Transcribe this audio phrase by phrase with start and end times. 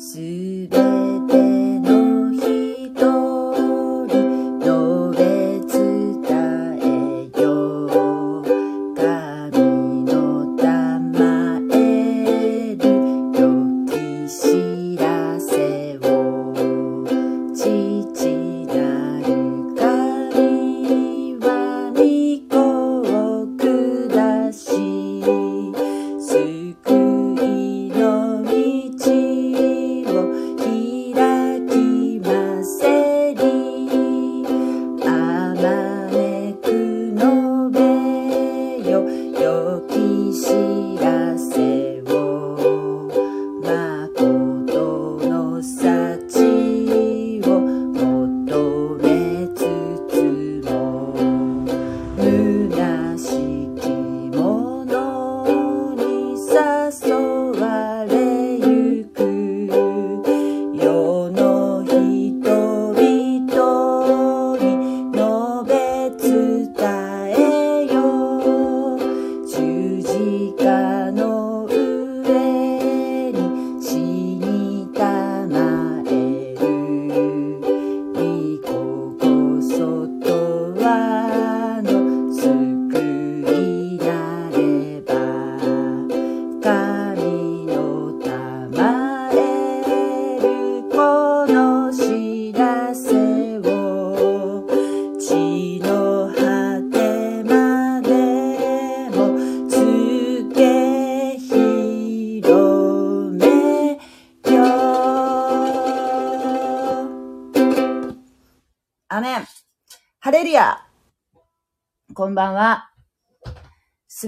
[0.00, 0.16] す
[0.70, 0.99] べ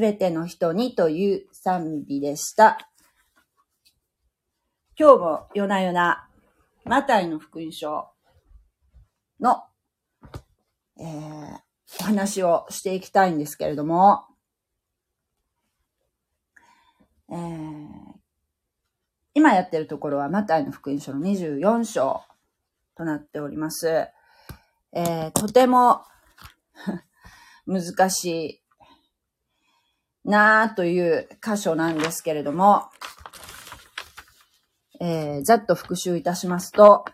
[0.03, 2.91] べての人にという賛美でした。
[4.99, 6.29] 今日も夜な夜な、
[6.85, 8.09] マタイの福音書
[9.41, 9.63] の、
[10.99, 11.59] えー、
[12.01, 14.25] お話をしていきたいんですけれども、
[17.31, 17.89] えー、
[19.35, 22.23] 今やってるところはマタイの福音書の24章
[22.97, 24.09] となっております。
[24.93, 26.03] えー、とても
[27.67, 28.62] 難しい
[30.25, 32.85] なぁという箇所なんですけれども、
[35.01, 37.05] えー、ざっと復習いたしますと、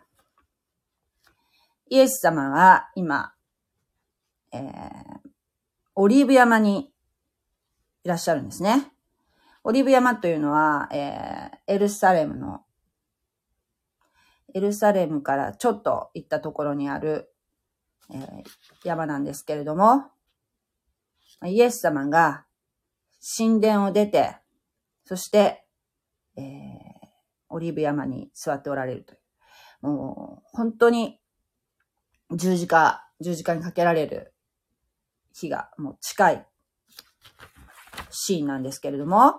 [1.88, 3.32] イエス様は今、
[4.52, 4.60] えー、
[5.94, 6.92] オリーブ山に
[8.04, 8.92] いらっしゃるんですね。
[9.64, 12.62] オリーブ山というのは、えー、エルサレムの、
[14.54, 17.32] エルサレムからちょっと行ったところにある、
[18.10, 18.44] えー、
[18.84, 20.10] 山なんですけれども、
[21.46, 22.44] イエス様が
[23.20, 24.36] 神殿を出て、
[25.04, 25.64] そして、
[26.36, 26.44] えー、
[27.48, 29.18] オリーブ山に座っておられるという。
[29.82, 31.20] もう、本当に
[32.32, 34.34] 十字架、十字架にかけられる
[35.32, 36.46] 日がもう近い
[38.10, 39.34] シーンなんですけれども、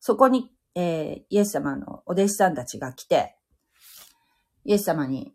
[0.00, 3.36] そこに、えー、イエス様のお弟子さんたちが来て、
[4.64, 5.34] イエス様に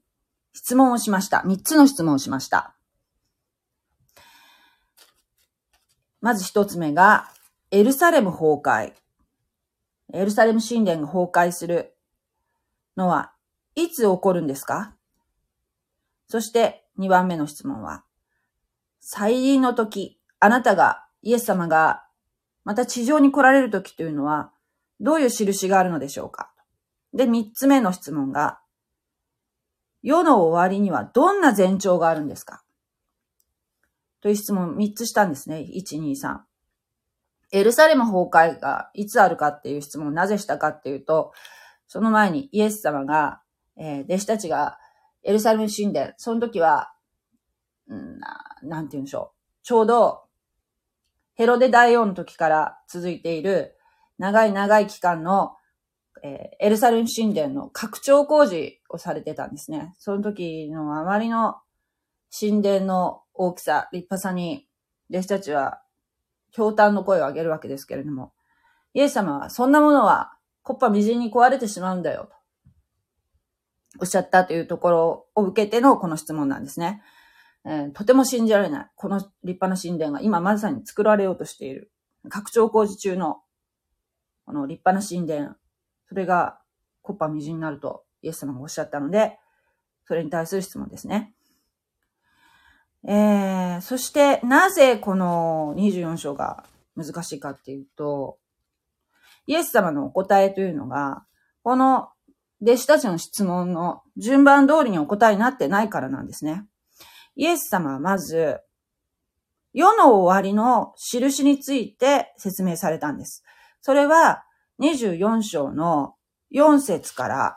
[0.54, 1.44] 質問をしました。
[1.44, 2.73] 三つの質問をしました。
[6.24, 7.30] まず一つ目が、
[7.70, 8.94] エルサレム崩壊。
[10.14, 11.98] エルサレム神殿が崩壊する。
[12.96, 13.34] のは、
[13.76, 14.96] いつ起こるんですか？
[16.30, 18.06] そして二番目の質問は、
[19.02, 22.06] 再臨の時、あなたが、イエス様が、
[22.64, 24.54] また地上に来られる時というのは、
[25.02, 26.54] どういう印があるのでしょうか？
[27.14, 28.62] で、三つ目の質問が、
[30.02, 32.63] 世の終わりにはどんな前兆があるんですか？
[34.24, 35.58] という質問3つしたんですね。
[35.58, 36.38] 1、2、3。
[37.52, 41.34] エルサレム崩壊がいつあるかっていう質問をなぜしたかっていうと、
[41.88, 43.42] その前にイエス様が、
[43.76, 44.80] えー、弟子たちが
[45.24, 46.94] エルサレム神殿、その時は、
[47.92, 49.40] んななんて言うんでしょう。
[49.62, 50.22] ちょうど、
[51.36, 53.76] ヘロデ大王の時から続いている
[54.18, 55.58] 長い長い期間の、
[56.24, 59.94] えー、エルサレム神殿の拡張工事をされてたんですね。
[59.98, 61.58] その時のあまりの
[62.36, 64.68] 神殿の大きさ、立派さに、
[65.12, 65.84] 弟子たちは、
[66.58, 68.34] 驚嘆の声を上げるわけですけれども、
[68.94, 70.34] イエス様は、そんなものは、
[70.64, 72.36] コッパみじんに壊れてしまうんだよ、と。
[74.02, 77.04] おっしゃったというところを受けてのこの質問なんですね。
[77.66, 78.88] えー、とても信じられない。
[78.96, 81.92] この立派な神殿が今まさに作られようとしている。
[82.30, 83.42] 拡張工事中の、
[84.46, 85.56] この立派な神殿。
[86.10, 86.60] それが、
[87.04, 89.38] コッパみじんになると、イエス様がおっしゃったので、
[90.06, 91.33] それに対する質問ですね。
[93.06, 96.64] えー、そして、なぜこの24章が
[96.96, 98.38] 難しいかっていうと、
[99.46, 101.26] イエス様のお答えというのが、
[101.64, 102.10] この
[102.62, 106.66] 弟子たちの質問の順番通りにお答えになってないからなんですね。
[107.36, 108.60] イエス様はまず、
[109.74, 113.44] 世の終わりの印について説明されたんです。
[113.82, 114.46] それは
[114.80, 116.16] 24章の
[116.54, 117.56] 4節から、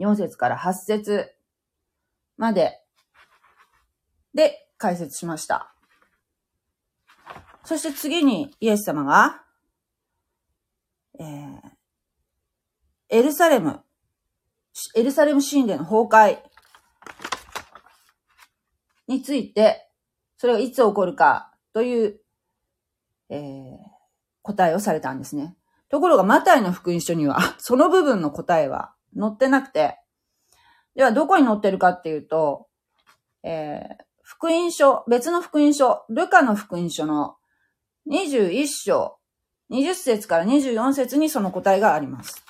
[0.00, 1.30] 4節から8節
[2.36, 2.80] まで
[4.34, 5.74] で解説しました。
[7.64, 9.42] そして次にイエス様が、
[11.18, 11.60] えー、
[13.10, 13.80] エルサレム、
[14.94, 16.38] エルサレム神殿の崩壊
[19.06, 19.88] について、
[20.36, 22.20] それがいつ起こるかという、
[23.30, 23.76] えー、
[24.42, 25.56] 答えをされたんですね。
[25.88, 29.98] ところが、マタイの福音書には、 その部分の答えは載ってなくて、
[30.94, 32.68] ではどこに載ってるかっていうと、
[33.42, 37.38] えー、福音書、別の福音書、ルカの福音書の
[38.10, 39.16] 21章、
[39.70, 42.44] 20節から24節にその答えがあります。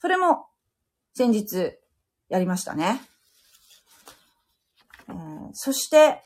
[0.00, 0.46] それも
[1.14, 1.78] 先日
[2.28, 3.02] やりましたね。
[5.52, 6.24] そして、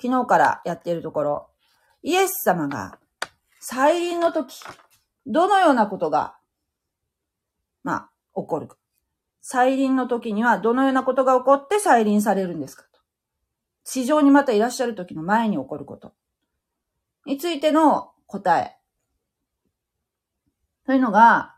[0.00, 1.50] 昨日からやっているところ、
[2.02, 2.98] イエス様が
[3.60, 4.62] 再臨の時、
[5.26, 6.36] どのようなことが、
[7.84, 8.78] まあ、起こるか。
[9.42, 13.00] 再臨の時にはどのようなことが起こって再臨されるんですかと。
[13.84, 16.14] 地上にまたいらっしゃる時の前に起こること。
[17.26, 18.78] についての答え。
[20.86, 21.56] というのが、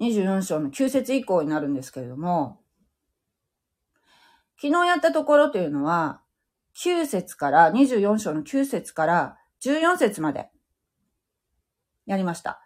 [0.00, 2.60] 24章の9節以降になるんですけれども、
[4.60, 6.22] 昨日やったところというのは、
[6.76, 10.50] 9節から、24章の9節から14節まで
[12.06, 12.60] やりました。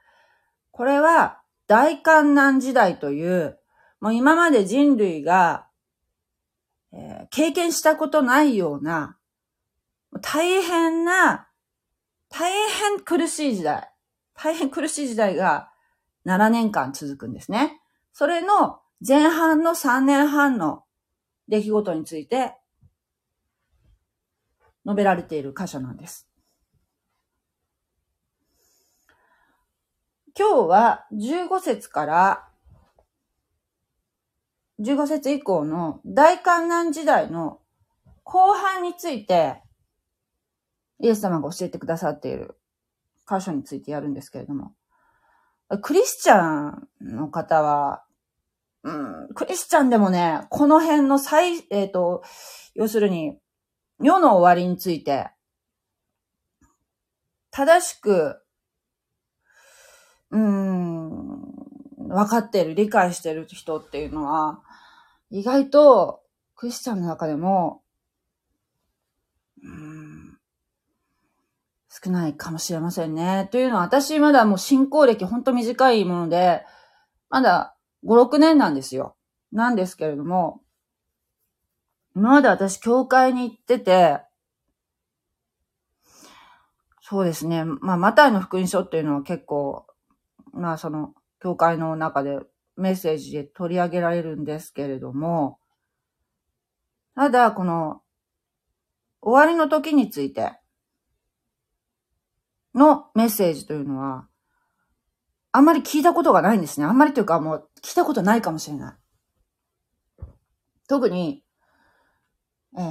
[0.70, 3.58] これは大観難時代という、
[4.06, 5.66] もう今まで人類が、
[6.92, 9.18] えー、経験したことないような、
[10.22, 11.48] 大変な、
[12.28, 13.90] 大変苦しい時代、
[14.34, 15.72] 大変苦しい時代が
[16.24, 17.80] 7年間続くんですね。
[18.12, 20.84] それの前半の3年半の
[21.48, 22.54] 出来事について
[24.84, 26.28] 述べられている箇所なんです。
[30.38, 32.48] 今日は15節から
[34.80, 37.60] 15節以降の大観難時代の
[38.24, 39.62] 後半について
[41.00, 42.56] イエス様が教えてくださっている
[43.28, 44.72] 箇所についてやるんですけれども、
[45.82, 48.04] クリスチャンの方は、
[48.84, 52.22] うん、クリスチャンでもね、この辺の最、えっ、ー、と、
[52.74, 53.36] 要するに、
[54.00, 55.28] 世の終わりについて、
[57.50, 58.40] 正しく、
[60.30, 61.40] うん、
[62.08, 64.60] 分かっている、理解している人っていうのは、
[65.30, 66.22] 意外と、
[66.54, 67.82] クリスチャンの中でも、
[71.88, 73.48] 少ないかもしれませんね。
[73.50, 76.64] というのは、私まだもう信仰歴ほんと短いもので、
[77.30, 79.16] まだ5、6年なんですよ。
[79.52, 80.60] なんですけれども、
[82.14, 84.20] 今まで私教会に行ってて、
[87.00, 87.64] そうですね。
[87.64, 89.86] まあ、マタイの福音書っていうのは結構、
[90.52, 92.38] まあ、その、教会の中で
[92.76, 95.58] メッセージで取り上げられるんですけれども、
[97.14, 98.02] ただ、この、
[99.22, 100.52] 終わりの時について、
[102.74, 104.28] のメッセージというのは、
[105.50, 106.86] あんまり聞いたことがないんですね。
[106.86, 108.94] あんまりというかもう聞いたことないかもしれない。
[110.86, 111.42] 特に、
[112.76, 112.82] えー、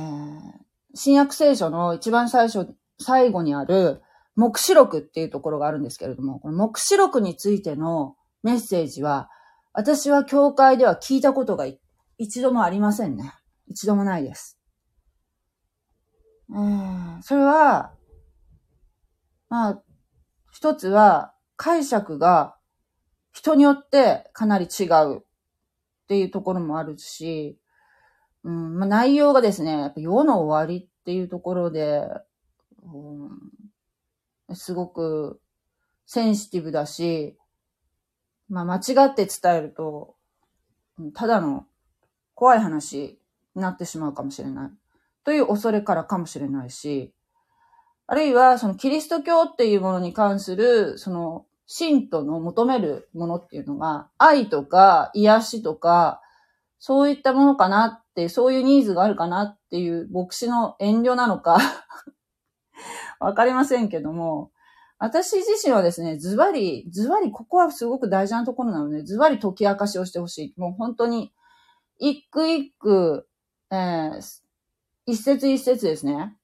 [0.95, 4.01] 新約聖書の一番最初、最後にある、
[4.35, 9.29] 目視録っていうところがあるんですけれども、この目視録についてのメッセージは、
[9.77, 11.67] 私は教会では聞いたことが
[12.17, 13.33] 一度もありませんね。
[13.67, 14.57] 一度もないです。
[16.49, 17.91] えー、それは、
[19.49, 19.83] まあ、
[20.51, 22.55] 一つは解釈が
[23.33, 25.21] 人によってかなり違うっ
[26.07, 27.59] ていうところもあるし、
[28.45, 32.01] うん、まあ、内容がですね、やっぱ世の終わりっていうところで、
[32.83, 35.41] うん、すごく
[36.05, 37.37] センシティブだし、
[38.49, 40.15] まあ、間違って伝えると、
[41.13, 41.65] ただの
[42.35, 43.19] 怖い話
[43.55, 44.69] になってしまうかもしれない。
[45.23, 47.13] という恐れからかもしれないし、
[48.07, 56.21] あるいは、そのキリスト教っていうものに関する、その、信徒の求めるものっていうのが、愛とか癒しとか、
[56.77, 61.57] そういったものかなって、そういうニーズがあるかなっていう牧師の遠慮なのか
[63.19, 64.51] わかりませんけども、
[64.97, 70.59] 私自身はですね、ズバリ、ズバリ、ここはすごく大事なところなので、ズバリ解き明かしをしてほしい。
[70.59, 71.33] もう本当に、
[71.97, 73.27] 一句一句、
[73.71, 74.21] えー、
[75.05, 76.37] 一節一節ですね。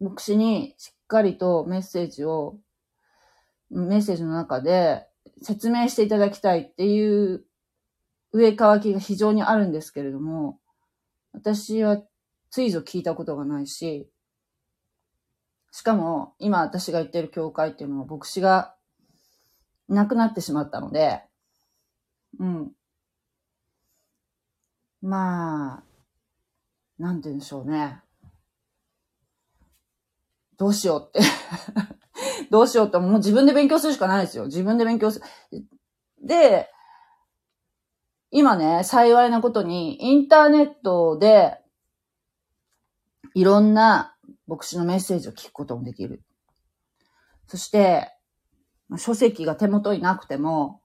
[0.00, 2.58] 牧師にしっかりとメッセージを、
[3.70, 5.06] メッセージの中で
[5.40, 7.44] 説明していただきたいっていう
[8.32, 10.58] 上乾きが非常にあるんですけれども、
[11.32, 12.02] 私は
[12.50, 14.10] ついぞ聞いたことがないし、
[15.72, 18.74] しかも今私が言ってる教会っていうのは牧師が
[19.88, 21.22] いなくなってしまったので、
[22.38, 22.72] うん。
[25.00, 25.82] まあ、
[26.98, 28.00] なんて言うんでしょうね。
[30.58, 31.20] どうしようって
[32.50, 34.44] どうしようって、もう自分で勉強するしかないですよ。
[34.44, 35.66] 自分で勉強する。
[36.22, 36.70] で、
[38.30, 41.58] 今ね、幸いなことに、インターネットで、
[43.34, 44.11] いろんな
[44.52, 46.22] 牧師のメッセージを聞くこともできる。
[47.46, 48.12] そして、
[48.98, 50.82] 書籍が手元になくても、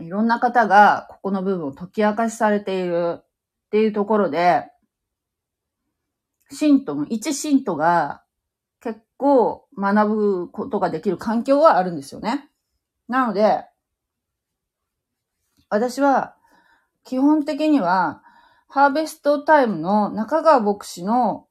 [0.00, 3.24] いろんな方がここの部分を解き明かしされているっ
[3.70, 4.64] ていうところで、
[6.50, 8.24] 信徒の、一信徒が
[8.80, 12.50] 結構学ぶことができる環境はあるんですよね。
[13.06, 13.64] なので、
[15.68, 16.34] 私は
[17.04, 18.24] 基本的には
[18.66, 21.46] ハーベストタイムの中川牧師の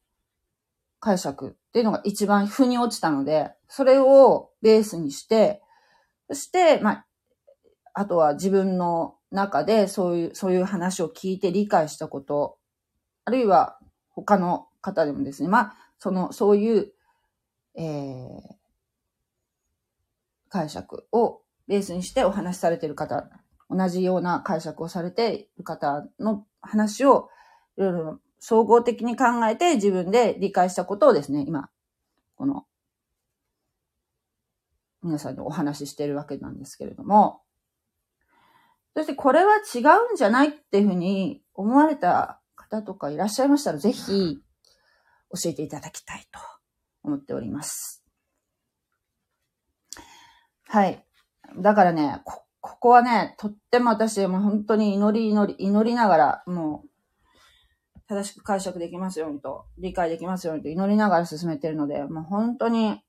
[0.99, 5.61] 解釈っていうのが一番腑に落ちたので、それをベースにして、
[6.27, 7.05] そして、まあ、
[7.93, 12.57] あとは自分の中でそういう、そういう話を聞いて理解したこと、
[13.25, 13.79] あるいは
[14.09, 16.93] 他の方でもですね、まあ、その、そういう、
[17.75, 18.55] えー、
[20.49, 23.29] 解釈をベースにしてお話しされている方、
[23.69, 27.29] 同じような解釈をされている方の話を、
[27.77, 31.69] いろいろ総合的に考えて自分で理解したことをですね、今、
[32.35, 32.65] この、
[35.03, 37.41] 皆さんにお話ししているわけなんですけれども、
[38.95, 39.79] そしてこれは違
[40.09, 44.39] うんじゃないっていうふうに思われた方とかいらっしゃいましたら、ぜひ
[45.31, 46.39] 教えていただきたいと
[47.03, 48.03] 思っております。
[50.67, 51.03] はい。
[51.57, 56.88] だからね、こ、ここはね、とっても私、もう本当に祈り祈り、祈りながら、もう、
[58.09, 62.99] 正しく解釈できますようにと、理解できますようにと祈りながら進めているので、もう本当に、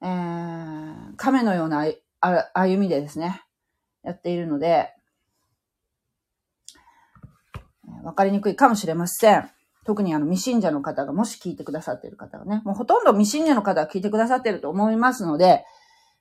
[0.00, 1.84] えー、亀のような
[2.54, 3.42] 歩みでですね、
[4.02, 4.90] やっているので、
[8.02, 9.50] わかりにくいかもしれません。
[9.84, 15.64] 特にあの未信者の方が、もし聞いてくださっている方がね、もうほとんど未信者の方が聞いてくださっていると思いますので、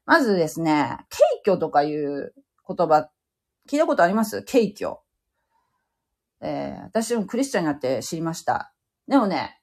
[0.06, 2.34] まずですね、軽挙とかいう
[2.68, 3.10] 言葉、
[3.70, 4.44] 聞いたことあります？
[4.44, 5.00] 軽挙。
[6.42, 8.74] えー、私もクリスチャンになって知りました。
[9.08, 9.62] でもね、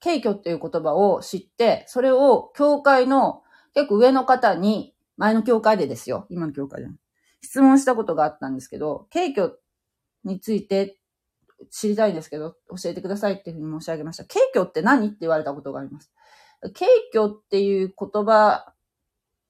[0.00, 3.42] 敬虚っていう言葉を知って、それを教会の
[3.74, 6.88] 結構上の方に、前の教会でですよ、今の教会で。
[7.40, 9.52] 質問したことがあったんですけど、敬虚
[10.24, 10.98] について
[11.70, 14.24] 知りたいんですけど、教えてくださいっていうふうに申し上げました。
[14.24, 16.12] 敬虚って何って言われたことがあります。
[16.74, 18.74] 敬虚っていう言葉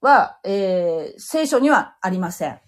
[0.00, 2.60] は、えー、聖書にはありません。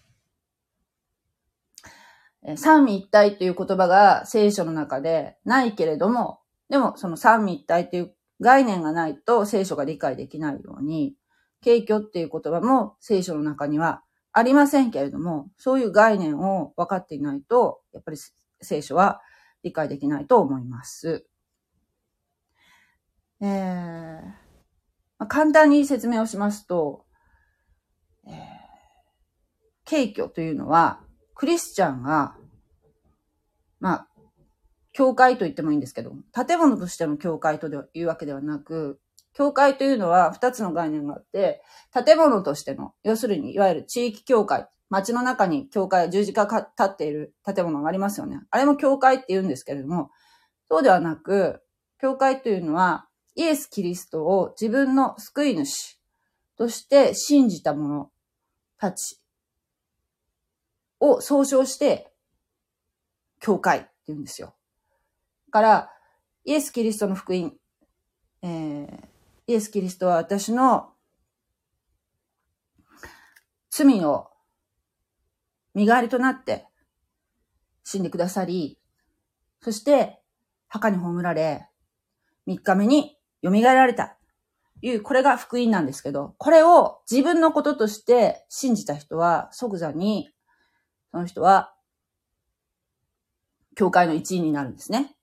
[2.56, 11.14] 三位一体という言葉が聖書の中でないけれども、でもその三位一体という概念がないと聖書が理解できないように、
[11.60, 18.16] 敬虚っていう言葉も聖書の中にはありませんけれども、そういう概念を分かっていないと、やっぱり
[18.62, 19.20] 聖書は
[19.62, 21.26] 理解できないと思います。
[23.42, 24.40] えー
[25.18, 27.04] まあ、簡単に説明をしますと、
[28.26, 28.34] えー、
[29.84, 31.02] 敬虚というのは、
[31.40, 32.34] クリスチャンが、
[33.80, 34.06] まあ、
[34.92, 39.00] 教会と言ってもいいんですけど、建物としての教会というわけではなく、
[39.32, 41.62] 教会というのは二つの概念があって、
[41.94, 48.42] 建物としての、要するに、いわゆる地域教会、街の中に教会、十字架が立っている建物がありますよね。
[48.50, 50.10] あれも教会って言うんですけれども、
[50.70, 51.62] そうではなく、
[52.02, 55.98] 教会というのは、イエス・キリストを自分の救い主
[56.58, 58.10] として信じた者
[58.76, 59.19] たち
[61.00, 62.12] を総称して、
[63.40, 64.54] 教会って言うんですよ。
[65.48, 65.90] だから、
[66.44, 67.54] イエス・キリストの福音、
[68.42, 69.04] えー、
[69.46, 70.90] イエス・キリストは私の
[73.70, 74.28] 罪の
[75.74, 76.66] 身代わりとなって
[77.84, 78.78] 死んでくださり、
[79.60, 80.20] そして
[80.68, 81.68] 墓に葬られ、
[82.46, 84.16] 三日目に蘇られた。
[84.82, 90.30] いう、これが福音なんですけど、これを自分のこととして信じた人は即座に
[91.10, 91.74] その人は、
[93.74, 95.16] 教会の一員になるんですね。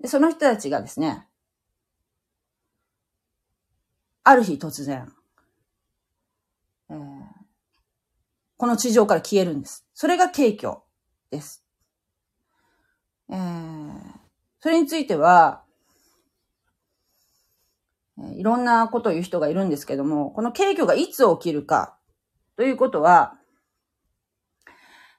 [0.00, 1.26] で、その人たちがですね、
[4.22, 5.12] ある日突然、
[6.90, 6.96] えー、
[8.56, 9.86] この地上から消えるんです。
[9.94, 10.78] それが景挙
[11.30, 11.64] です。
[13.30, 14.00] えー、
[14.60, 15.64] それについては、
[18.36, 21.96] いろんなことを言う人がいるんですけども、この景挙がいつ起きるか
[22.56, 23.39] ということは、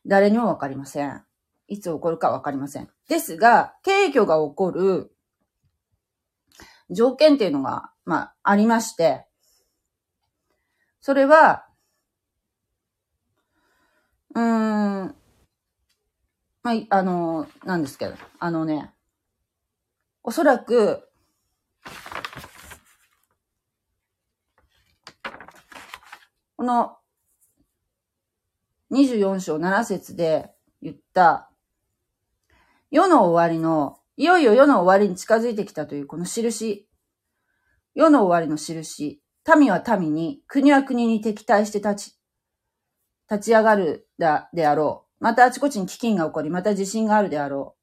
[0.06, 1.24] 誰にもわかりません。
[1.68, 2.90] いつ起こるかわかりません。
[3.08, 5.16] ですが、軽挙が起こる
[6.90, 9.26] 条件っていうのが、まあ、ありまして、
[11.00, 11.66] それは、
[14.36, 15.16] うーん、
[16.64, 18.94] まあ、あの、なんですけど、あのね、
[20.24, 21.10] おそらく、
[26.58, 26.98] この
[28.92, 31.50] 24章7節で言った、
[32.92, 36.88] 世の終わりの、いよいよ世の終わりに近づいてきたというこの印、
[37.96, 39.22] 世の終わりの印、
[39.58, 42.20] 民は民に、国は国に敵対して立ち、
[43.30, 45.24] 立ち上がるだ、であろう。
[45.24, 47.76] またあちこちに飢饉が起こり、また地震があるであろ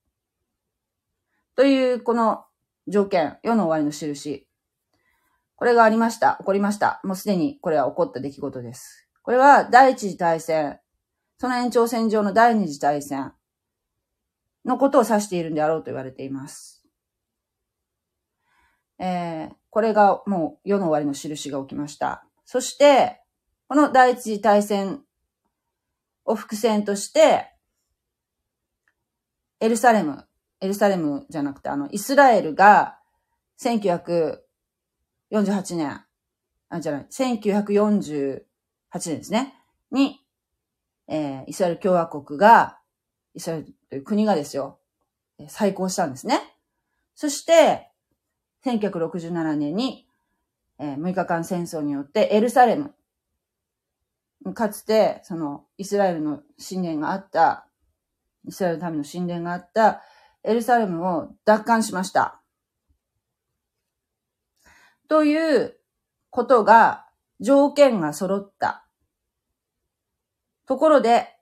[1.55, 1.57] う。
[1.57, 2.45] という、この
[2.87, 4.47] 条件、世の終わりの印。
[5.57, 6.37] これがありました。
[6.39, 7.01] 起こりました。
[7.03, 9.09] もうすでにこれは起こった出来事です。
[9.23, 10.79] これは第一次大戦、
[11.39, 13.33] その延長線上の第二次大戦
[14.65, 16.85] のことを指しているんであろうと言われています。
[18.99, 22.25] えー、これがもう世の終わりの印が起きました。
[22.45, 23.21] そして、
[23.69, 25.03] この第一次大戦
[26.25, 27.53] を伏線として、
[29.61, 30.25] エルサレム、
[30.61, 32.99] エルサレムじゃなくて、あの、イスラエルが
[33.61, 34.41] 1948
[35.77, 36.05] 年、
[36.69, 38.41] あ、じゃない、1948
[38.93, 39.55] 年ですね、
[39.93, 40.21] に、
[41.09, 42.79] えー、イスラエル共和国が、
[43.35, 44.79] イスラエルという国がですよ、
[45.49, 46.41] 再興したんですね。
[47.15, 47.91] そして、
[48.65, 50.07] 1967年に、
[50.79, 52.95] えー、6日間戦争によってエルサレム、
[54.55, 57.67] かつて、その、イスラエルの神殿があった、
[58.47, 60.03] イスラエルの民の神殿があった
[60.45, 62.41] エルサレムを奪還しました。
[65.09, 65.77] という
[66.31, 67.07] ことが、
[67.41, 68.88] 条件が揃った。
[70.69, 71.35] ところで、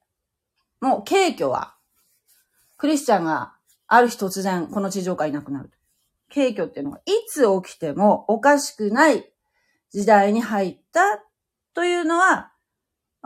[0.80, 1.74] もう軽挙は、
[2.76, 3.54] クリスチャンが
[3.88, 5.70] ある日突然この地上からいなくなる。
[6.32, 9.32] 軽挙っていうのがいつ起きてもおかしくない
[9.90, 11.22] 時代に入った
[11.74, 12.52] というのは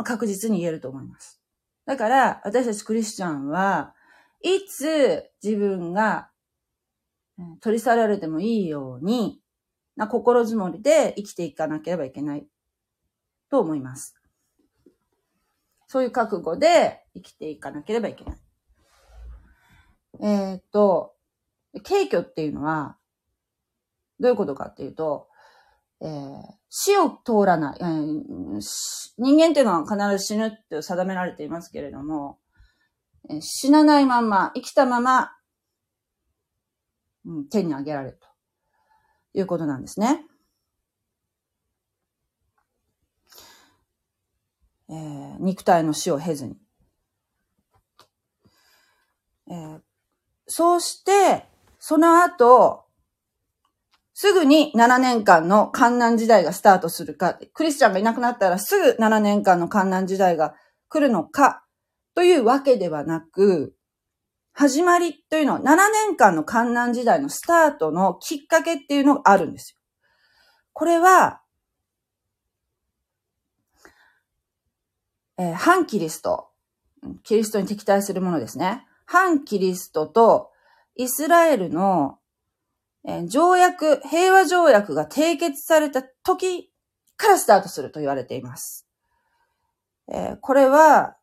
[0.05, 1.41] 確実に言えると思います。
[1.85, 3.95] だから、私たちクリスチャンは、
[4.43, 6.31] いつ自分が
[7.61, 9.43] 取り去られてもいいように、
[9.97, 12.47] な心づもりで生きていかなければいけない
[13.51, 14.20] と思います。
[15.91, 18.37] そういう覚悟で生きていかなければいけない。
[20.23, 21.17] えっ、と、
[21.83, 22.97] 軽挙っていうのは、
[24.21, 25.27] どういうことかっていうと、
[26.01, 28.61] えー、死を通らない、えー、
[29.19, 32.39] 人間っていうのは必ず死ぬって定められていますけれども、
[33.29, 35.33] えー、死なないまま、生きたまま、
[37.25, 38.29] うん、手に上げられると
[39.37, 40.25] いうことなんですね。
[44.91, 46.57] えー、肉体の死を経ずに。
[49.49, 49.81] えー、
[50.47, 51.47] そうして、
[51.79, 52.85] その後、
[54.15, 60.55] すぐに7年間の観難時代がスタートするか、クリスチャンがいなくなったらすぐ7年間の観難時代が
[60.89, 61.65] 来るのか、
[62.15, 63.75] というわけではなく、
[64.53, 65.77] 始まりというのは7
[66.09, 69.81] 年間の観難時代のスタートのきっかけっていうのがあるんですよ。
[70.73, 71.41] これは、
[75.41, 76.49] えー、反キリスト。
[77.25, 78.87] キリストに敵対するものですね。
[79.07, 80.51] 反キリストと
[80.95, 82.21] イスラエルの
[83.05, 86.71] え条約、平和条約が締結された時
[87.17, 88.87] からスタートすると言われています。
[90.09, 91.17] えー、これは、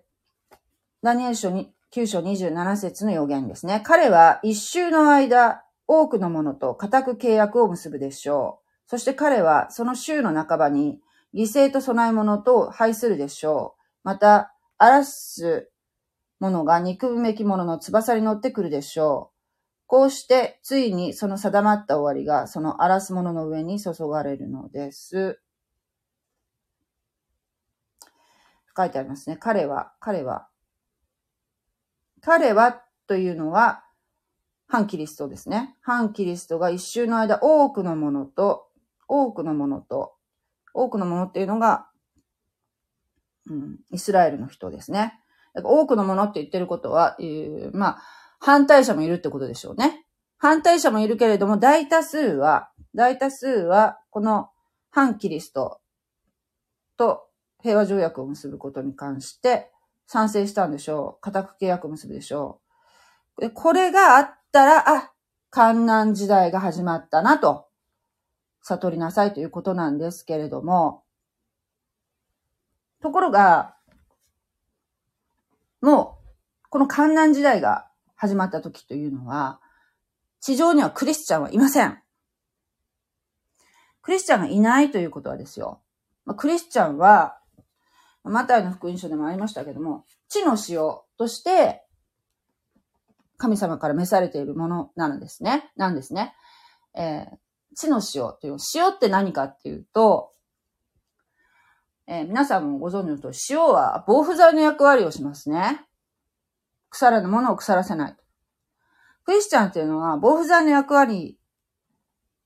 [1.03, 3.81] ダニエル書に9章27節の予言ですね。
[3.87, 8.91] 彼は一周の間、多くの者と固く契約を結ぶでしょう。
[8.91, 11.01] そして彼はその週の半ばに
[11.35, 13.81] 犠牲と供え物と廃するでしょう。
[14.03, 15.71] また、荒らす
[16.41, 19.35] 者が憎むべき者の翼に乗ってくるでしょう。
[19.87, 25.41] こうして、ついにその定まった終わりが、その荒らす者の上に注がれるのです。
[28.77, 29.37] 書いてありますね。
[29.37, 30.49] 彼は、彼は。
[32.21, 33.85] 彼はというのは、
[34.67, 35.77] 反キリストですね。
[35.83, 38.69] 反キリストが一周の間多くのものと
[39.09, 40.15] 多くのものと、
[40.73, 41.87] 多くのものっていうのが、
[43.51, 45.15] うん、イスラエルの人ですね。
[45.63, 48.03] 多くのものって言ってることは、えー、まあ、
[48.41, 50.05] 反対者もいるってことでしょうね。
[50.39, 54.51] 反対者もいるけれども、大多数は、大多数は、この
[54.91, 55.81] 反キリスト
[56.97, 57.23] と
[57.63, 59.71] 平和条約を結ぶことに関して
[60.07, 61.21] 賛成したんでしょう。
[61.23, 62.61] 家宅契約を結ぶでしょ
[63.39, 63.41] う。
[63.43, 65.13] で、これがあったら、あ、
[65.51, 67.69] 観南時代が始まったなと、
[68.63, 71.04] 悟りなさいということなんですけれども、
[73.05, 73.77] ところが、
[75.83, 76.17] も
[76.65, 79.61] う、この観南時代が始まった時というのは、
[80.41, 82.03] 地上にはクリスチャンはいません。
[84.01, 85.83] クリスチャンがいないということはですよ。
[86.25, 87.39] ま、クリスチャンは、
[88.23, 90.79] マタイの福音書でもありましたけども、地の塩
[91.19, 91.85] として、
[93.37, 95.71] 神様から召されているものなんですね。
[95.77, 96.35] なんですね。
[96.95, 97.37] えー、
[97.75, 100.34] 地の塩という、塩って何かっていうと、
[102.07, 105.87] えー、皆さんもご存知のと塩は防腐剤の役割をしますね。
[106.91, 108.17] 腐らぬものを腐らせない。
[109.25, 111.39] クリスチャンっていうのは防腐剤の役割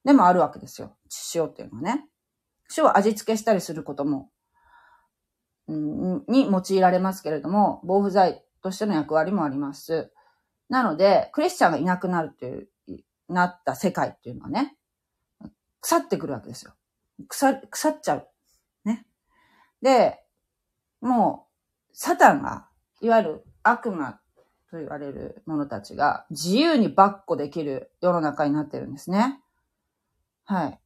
[0.04, 0.96] でもあるわけですよ。
[1.34, 2.06] 塩っていうのはね。
[2.76, 4.30] 塩は味付けしたりすることも、
[5.66, 10.12] うん、に用いられますけれども、防腐剤としての役割もあります。
[10.68, 12.68] なので、クリスチャンがいなくなるっていう、
[13.28, 14.76] なった世界っていうのはね、
[15.80, 16.74] 腐ってくるわけですよ。
[17.28, 18.28] 腐、腐っちゃう。
[19.82, 20.20] で、
[21.00, 21.46] も
[21.90, 22.68] う、サタンが、
[23.00, 24.18] いわゆる悪魔
[24.70, 29.40] と言われる者たちが自由にバッコできる世の中になってるんですね。
[30.44, 30.80] はい。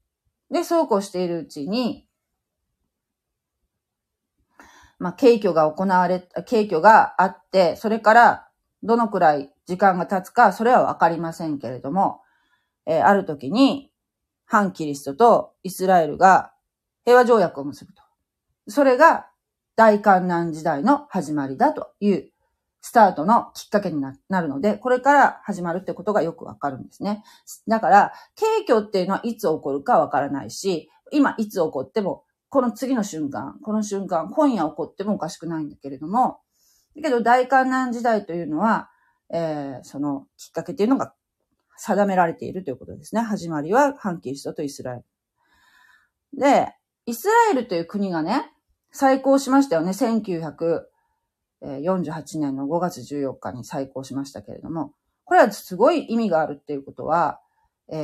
[0.50, 2.06] で、そうこうしているうちに、
[4.98, 8.48] まあ、軽挙が行われ、軽挙があって、それから
[8.82, 12.20] どのくらい時間が経つか、それはわかりませんけれども、
[12.86, 13.90] えー、ある時に、
[14.44, 16.52] 反キリストとイスラエルが
[17.04, 18.01] 平和条約を結ぶと。
[18.68, 19.26] それが
[19.76, 22.32] 大観難時代の始まりだという
[22.80, 27.22] スタートのきっかけになるので、これから始まるってことがよくわかるんですね。
[27.68, 36.40] だから、景挙っていうのはいつ起こるかわからないし、今いつ起こっても、この次の瞬間、この瞬間、今夜起こってもおかしくないんだけれども、
[36.96, 38.90] だけど大観難時代というのは、
[39.32, 41.14] えー、そのきっかけっていうのが
[41.76, 43.22] 定められているということですね。
[43.22, 46.38] 始まりは反キリストとイスラエル。
[46.38, 46.74] で、
[47.06, 48.52] イスラエルという国がね、
[48.90, 49.90] 再興しましたよね。
[49.90, 50.82] 1948
[52.38, 57.40] 年の5月14日に再興しましたけれども、これはすごい意味があるっていうことは、
[57.88, 57.96] え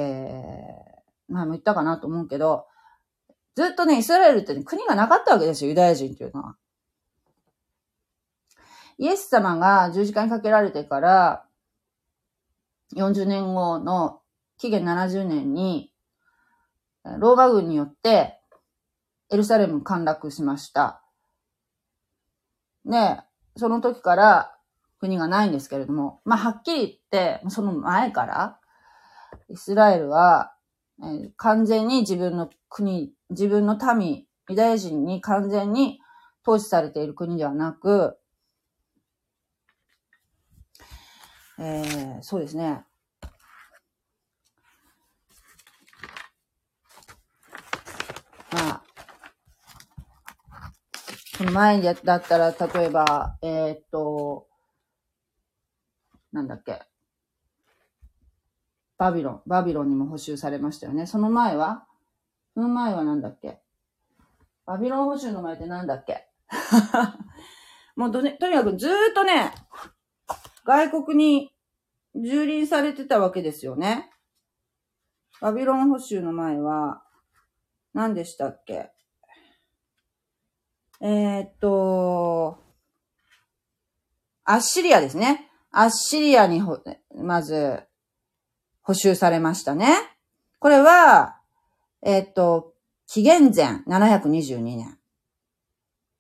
[1.31, 2.67] ー、まあも言ったかなと思うけど、
[3.55, 6.57] ずっとね、イスラエルって、ね、国がなかったわけですよ、ユダヤ人っていうのは。
[8.99, 11.45] イエス様が十字架にかけられてから、
[12.97, 14.21] 40年後の
[14.59, 15.93] 紀元70年に、
[17.19, 18.38] ローマ軍によって
[19.31, 21.03] エルサレム陥落しました。
[22.85, 23.21] ね
[23.57, 24.55] その時から
[25.01, 26.93] 国がないんですけれども、まあ、はっきり言っ
[27.41, 28.59] て、その前から、
[29.49, 30.55] イスラエルは、
[31.01, 36.01] えー、完全に自分の国、自分の民、ユダヤ人に完全に
[36.47, 38.17] 統治されている国ではなく、
[41.61, 42.85] えー、そうですね。
[48.51, 48.83] まあ、
[50.93, 54.49] その前だったら、例えば、えー、っと、
[56.33, 56.83] なんだっけ。
[58.99, 59.43] バビロン。
[59.47, 61.07] バビロンにも補修されましたよね。
[61.07, 61.87] その前は？
[62.55, 63.61] その前はなんだっけ？
[64.67, 66.29] バビロン補修の前ってなんだっけ？
[67.97, 69.53] もうと、にかくずーっとね、
[70.65, 71.55] 外国に
[72.15, 74.11] 蹂躙されてたわけですよね。
[75.41, 77.03] バビロン補修の前は、
[77.95, 78.93] 何でしたっけ？
[81.01, 82.59] えー、っと、
[84.45, 85.49] アッシリアですね。
[85.71, 86.79] アッシリアにほ、
[87.15, 87.83] まず、
[88.83, 89.95] 補修されましたね。
[90.59, 91.41] これは、
[92.03, 92.75] えー、っと、
[93.07, 94.99] 紀元前722年。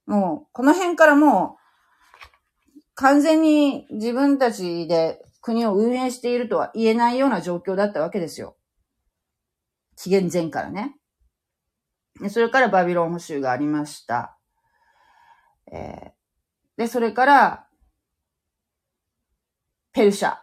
[0.06, 8.56] もう、この辺からもう、完全に自分たちで国を運営しているとは言えないような状況だったわけですよ。
[9.96, 10.96] 紀元前からね。
[12.30, 14.37] それからバビロン捕囚がありました。
[15.72, 17.68] えー、で、それから、
[19.92, 20.38] ペルシャ。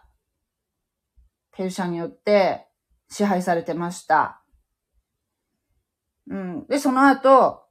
[1.52, 2.68] ペルシャによって
[3.10, 4.42] 支配されてました。
[6.28, 6.68] うん。
[6.68, 7.64] で、その後、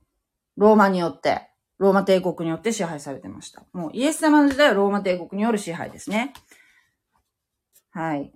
[0.57, 3.65] ローマによって、ローマ帝国によって支配されてました。
[3.73, 6.33] もうイエス様の時代はローマ帝国による支配ですね。
[7.91, 8.33] はい。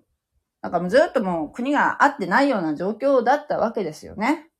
[0.60, 4.50] なんかもうずっともう国があってないような状況だったわけですよね。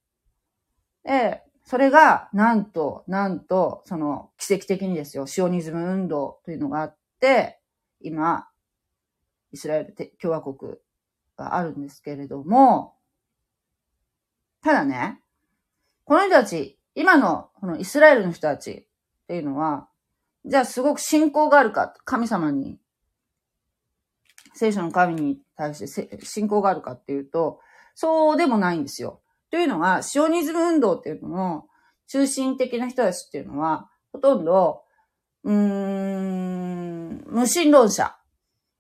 [1.05, 7.61] で、それが、なんと、なんと、その、奇跡的にですよ、シオニズム運動というのがあって、
[8.01, 8.49] 今、
[9.53, 10.77] イスラエル共和国
[11.37, 12.97] があるんですけれども、
[14.63, 15.21] ただね、
[16.05, 19.91] この人たち、今のこのイスラエルの人たちっていうのは、
[20.47, 22.81] じゃあすごく信仰があるか、神様に、
[24.55, 27.61] 聖書の神に対して信仰があるかっていうと、
[27.95, 29.21] そうでもないんですよ。
[29.51, 31.67] というのは、シオニズム運動っていうのの
[32.07, 34.83] 中心的な人たちっていうのは、ほとんど、
[35.45, 38.17] うーん、無神論者、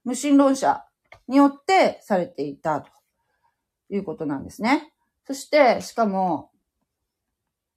[0.04, 0.84] 無神論者
[1.26, 2.90] によってされていたと
[3.90, 4.92] いうことなんですね。
[5.26, 6.50] そして、しかも、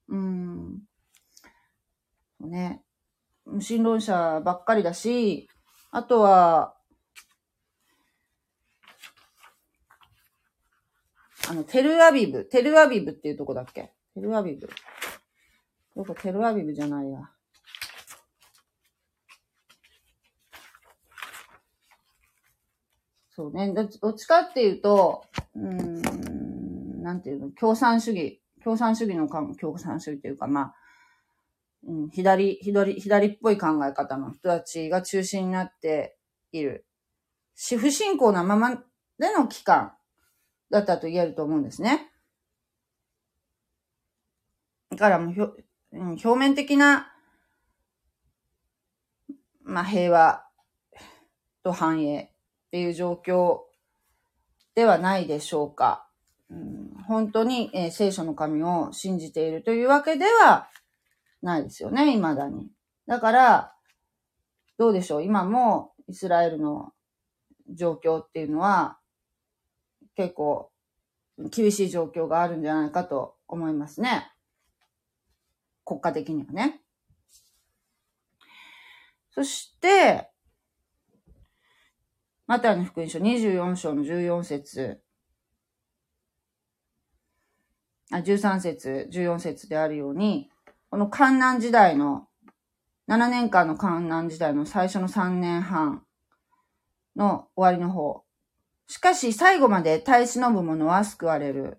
[0.08, 0.80] うーん、
[2.40, 2.82] ね、
[3.44, 5.48] 無神論者ばっかりだし、
[5.90, 6.74] あとは、
[11.48, 13.92] あの、テルアビブ、テルアビブっていうとこだっけ？
[14.14, 14.68] テルアビブ。
[15.94, 17.18] どこテルアビブじゃないや。
[23.30, 23.72] そうね。
[23.72, 25.24] どっちかっていうと、
[25.54, 28.40] うん、なんていうの、共産主義。
[28.62, 30.74] 共産主義のか、共産主義というか、まあ、
[31.84, 36.16] うん、左、左、左っぽい考え方の人たちが中心になって
[36.52, 36.86] いる。
[37.78, 38.70] 不信仰なまま
[39.18, 39.92] での期間
[40.72, 42.10] だったと言えると思うんですね。
[44.90, 45.54] だからもう、
[45.92, 47.12] 表面的な、
[49.62, 50.44] まあ、平和
[51.62, 52.32] と繁栄
[52.66, 53.60] っていう状況
[54.74, 56.08] ではないでしょうか。
[56.50, 60.68] うん、本当に、えー、聖書の神を信じているというわけでは
[61.42, 62.70] ないですよね、未だに。
[63.06, 63.74] だから、
[64.78, 66.92] どうでしょう、今もイスラエルの
[67.70, 68.98] 状況っていうのは、
[70.16, 70.70] 結構
[71.50, 74.30] 厳しい状況があるんじゃないかと思いますね。
[75.84, 76.80] 国家的にはね。
[79.30, 80.30] そして、
[82.46, 85.02] マタイの福音書24章の14節
[88.12, 90.50] あ、13節、14節であるように、
[90.90, 92.28] この観難時代の、
[93.08, 96.04] 7年間の観難時代の最初の3年半
[97.16, 98.21] の終わりの方。
[98.92, 101.78] しかし最後まで耐え忍ぶ者は救われる。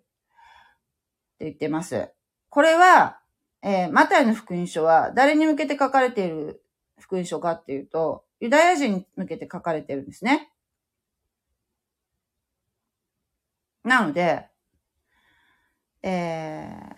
[1.36, 2.10] って言ってます。
[2.50, 3.20] これは、
[3.62, 6.64] えー、マタイの福音書は誰に向けて書かれている
[6.98, 10.52] 福音書かっていうと、ユダヤ人に向けて書かれてるんですね。
[13.84, 14.48] なので、
[16.02, 16.96] えー、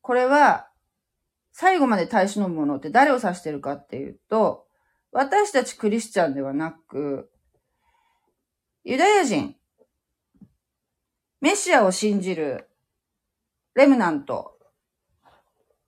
[0.00, 0.70] これは、
[1.52, 4.66] 最後まで耐え忍ぶものって誰を指してるかっていうと、
[5.12, 7.30] 私たちクリスチャンではなく、
[8.84, 9.54] ユダヤ人、
[11.40, 12.68] メシアを信じる
[13.74, 14.58] レムナント、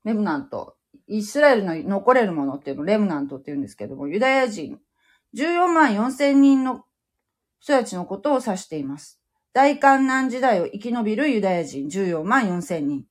[0.04, 4.78] レムナント、イスラエルの残れるものっていうのをレムナントって言うんですけども、ユダヤ人、
[5.34, 6.84] 14万4千人の
[7.60, 9.20] 人たちのことを指しています。
[9.54, 13.04] 大観難時代を生き延びるユダヤ人14万4千人。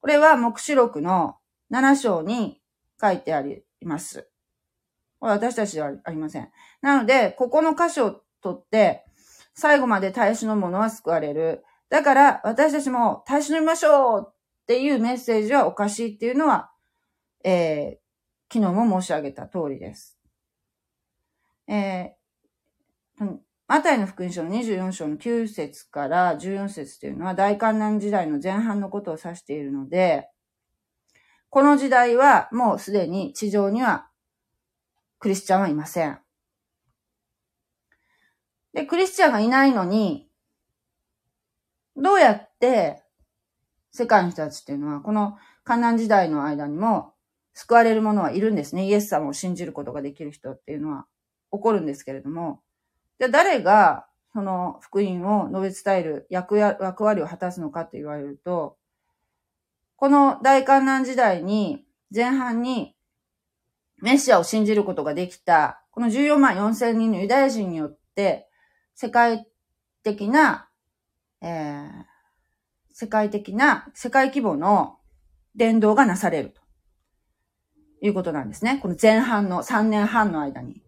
[0.00, 1.36] これは目視録の
[1.70, 2.60] 7章に
[3.00, 4.29] 書いてあります。
[5.20, 6.50] 私たちではありません。
[6.80, 9.04] なので、ここの箇所を取って、
[9.54, 11.62] 最後まで耐え忍ぶ者は救われる。
[11.90, 14.34] だから、私たちも耐え忍びましょうっ
[14.66, 16.70] ていうメッセージはおかしいっていうのは、
[17.44, 20.18] えー、昨日も申し上げた通りです。
[21.68, 30.28] えー、マタイの福音書の24章の9節から14節というのは大観難時代の前半のことを指しているので、
[31.50, 34.09] この時代はもうすでに地上には
[35.20, 36.18] クリスチャンはいません。
[38.72, 40.28] で、クリスチャンがいないのに、
[41.94, 43.02] どうやって
[43.92, 47.12] 世界の人たちっていうのは、この観難時代の間にも
[47.52, 48.86] 救われる者はいるんですね。
[48.86, 51.06] イエス様を信じることができる人っていうのは
[51.52, 52.62] 起こるんですけれども、
[53.18, 58.78] じゃあ誰がその福音を述べ伝える役や役割を果たすのかって言われると、
[59.96, 62.96] この大観難時代に前半に
[64.02, 68.48] メシアを信じることができた、この14万4千人のユダヤ人によって、
[68.94, 69.46] 世界
[70.02, 70.68] 的な、
[71.42, 71.90] えー、
[72.92, 74.98] 世界的な、世界規模の
[75.54, 76.60] 伝道がなされると
[78.00, 78.78] いうことなんですね。
[78.82, 80.82] この前半の3年半の間に。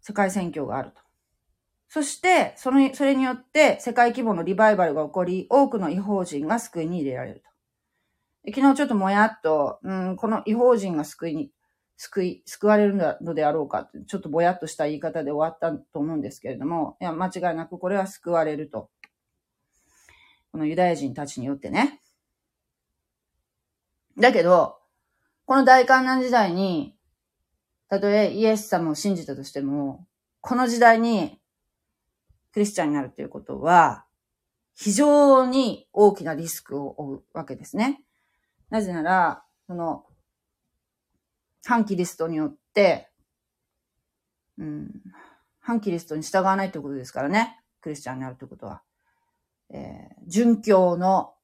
[0.00, 1.00] 世界選挙があると。
[1.88, 7.53] そして、その、それによって世界規模のリバイバルが起こり、多くの違法人が救いに入れられると。
[8.46, 11.50] 昨日ちょっともやっと、うん、この違法人が救いに、
[11.96, 18.90] 救い、救われるのであろうか、ちょっとぼやっとした言い方で終わったと思うんですけれども、いや、間違いなくこれは救われると。
[20.52, 22.00] このユダヤ人たちによってね。
[24.18, 24.78] だけど、
[25.46, 26.96] この大観難時代に、
[27.88, 30.06] たとえイエス様を信じたとしても、
[30.40, 31.40] この時代に
[32.52, 34.04] クリスチャンになるということは、
[34.74, 38.03] 非常に大きなリスクを負うわけですね。
[38.74, 40.04] なぜなら、その、
[41.64, 43.08] 反キリストによって、
[44.58, 44.90] うん、
[45.60, 47.60] 反キリストに従わないということですからね。
[47.80, 48.82] クリスチャンになるということは。
[49.72, 51.34] えー、殉教の、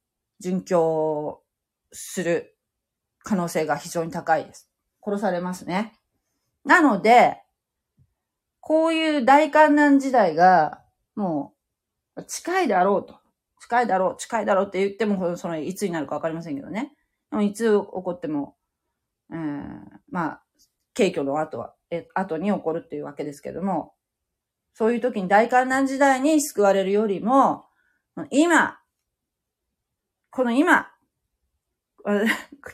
[0.43, 1.45] 殉教
[1.93, 2.57] する
[3.23, 4.69] 可能性が非常に高いです。
[5.01, 5.93] 殺されますね。
[6.65, 7.41] なので、
[8.59, 10.83] こういう大観難時代が、
[11.15, 11.55] も
[12.17, 13.21] う、近いだろうと。
[13.61, 16.93] 近いだろう、近いだろうって言っても、その、いつになるかわかりませんけどね。
[17.43, 18.57] いつ起こっても、
[19.33, 20.43] えー、まあ、
[20.95, 23.95] 景挙の後は、え、後に起こるっていうわけですけども、
[24.75, 27.65] そういう時に大観難時代に救われるよりも、
[28.31, 28.81] 今、
[30.31, 30.91] この今、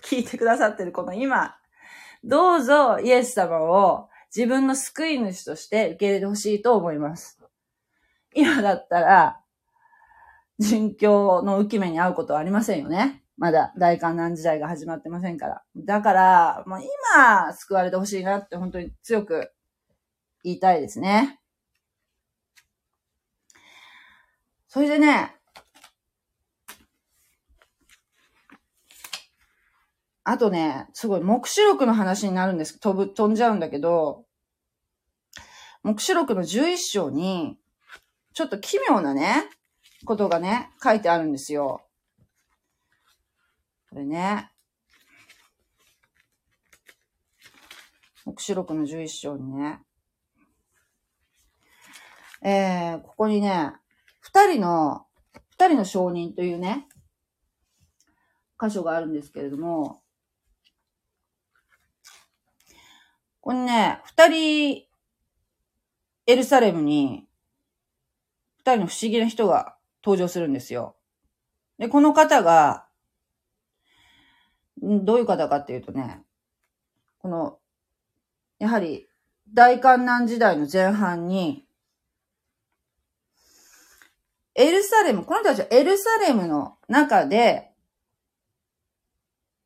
[0.03, 1.57] 聞いてくださってるこの今、
[2.25, 7.39] どうぞイエス様を自分の救い主として受け入れてほしいと思います。
[8.35, 9.41] 今だったら、
[10.61, 13.23] 殉教の浮き目に遭うことはありませんよね。
[13.37, 15.63] まだ大観難時代が始まってませんから。
[15.77, 16.81] だから、もう
[17.15, 19.53] 今、救われてほしいなって本当に強く
[20.43, 21.39] 言いたいですね。
[24.69, 25.35] それでね、
[30.25, 32.81] あとね、すごい、目視録の話になるんです。
[32.81, 34.25] 飛ぶ、飛んじゃうんだけど、
[35.83, 37.59] 目視録の11章に、
[38.35, 39.49] ちょっと奇妙なね、
[40.05, 41.86] ことがね、書いてあるんですよ。
[43.97, 44.51] これね。
[48.27, 49.81] 目視録の11章にね。
[52.43, 53.73] えー、ここにね、
[54.21, 55.07] 二人の、
[55.49, 56.87] 二人の証人というね、
[58.61, 60.03] 箇所があるんですけれども、
[63.41, 64.83] これね、二人、
[66.27, 67.27] エルサレムに、
[68.59, 70.99] 二人の不思議な人が登場するんですよ。
[71.79, 72.86] で、この方が、
[74.83, 76.23] どういう方かっていうとね、
[77.19, 77.59] この、
[78.59, 79.09] やはり、
[79.53, 81.65] 大観難時代の前半に、
[84.55, 87.73] エルサレム、この人たちはエルサレムの中で、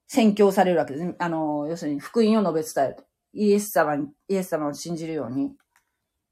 [0.09, 1.15] 宣教されるわけです。
[1.21, 3.05] あの、要するに福音を述べ伝えると。
[3.33, 5.53] イエス様に、イエス様を信じるように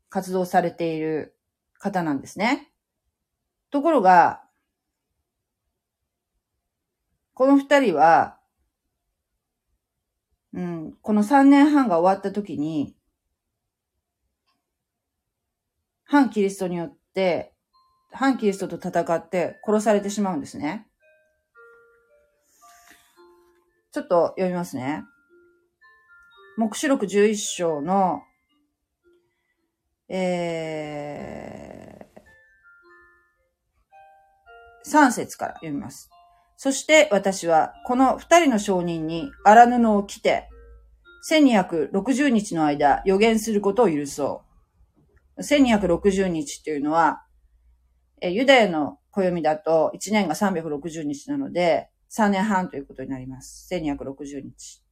[0.08, 1.36] 活動されている
[1.78, 2.72] 方なんですね。
[3.70, 4.42] ところが、
[7.34, 8.38] この二人は、
[11.03, 12.94] この三年半が終わった時に、
[16.05, 17.53] 反キリストによって、
[18.11, 20.87] 反キリストと戦って殺されてしまうんですね。
[23.92, 25.05] ちょっと読みますね。
[26.57, 28.22] 目視録11章の、
[30.09, 36.11] えー、3節から読みます。
[36.57, 40.48] そして私はこの二人の証人に荒布を着て、
[41.28, 44.42] 1260日の間予言することを許そ
[45.37, 45.42] う。
[45.42, 47.24] 1260日っていうのは、
[48.20, 53.68] えユダヤの暦だと1年が360日なので、3年半ということになります。
[53.72, 54.83] 1260日。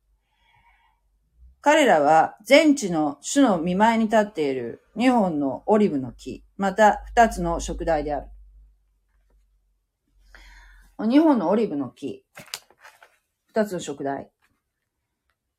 [1.60, 8.28] 彼らは全地の主の見舞いに立っている2本のオリブの木、また2つの食材である。
[10.98, 12.24] 2本のオリブの木、
[13.54, 14.30] 2つの食材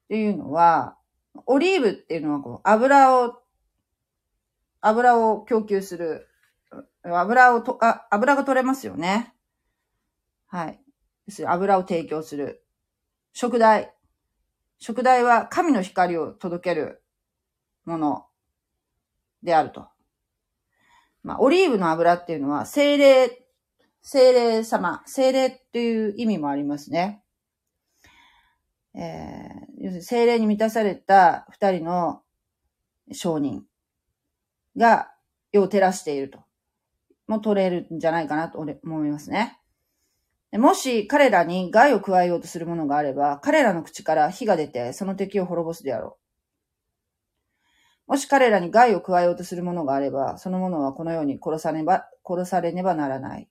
[0.08, 0.98] っていうのは、
[1.46, 3.42] オリーブっていうのはこう油を、
[4.80, 6.30] 油を供給する、
[7.04, 9.34] 油をと、あ、油が取れますよね。
[10.48, 10.80] はい。
[11.46, 12.64] 油を提供する。
[13.34, 13.94] 食材。
[14.80, 17.04] 食材は神の光を届ける
[17.84, 18.26] もの
[19.44, 19.88] であると。
[21.24, 23.46] まあ、オリーブの油っていうのは精霊、
[24.02, 27.22] 精霊様、精霊っていう意味もありますね。
[28.98, 32.22] えー、要するに精霊に満たされた二人の
[33.12, 33.64] 商人
[34.76, 35.12] が
[35.52, 36.48] 世を照らしていると。
[37.28, 39.60] も取れるんじゃないかなと思いますね。
[40.54, 46.18] もし彼らに害を加えようとするものがあれば、彼らの口から火が出て、その敵を滅ぼすであろ
[48.08, 48.12] う。
[48.12, 53.50] もし彼らに害を加えようとするものがあれば、そのものはこのように殺さねば、殺されねばならない。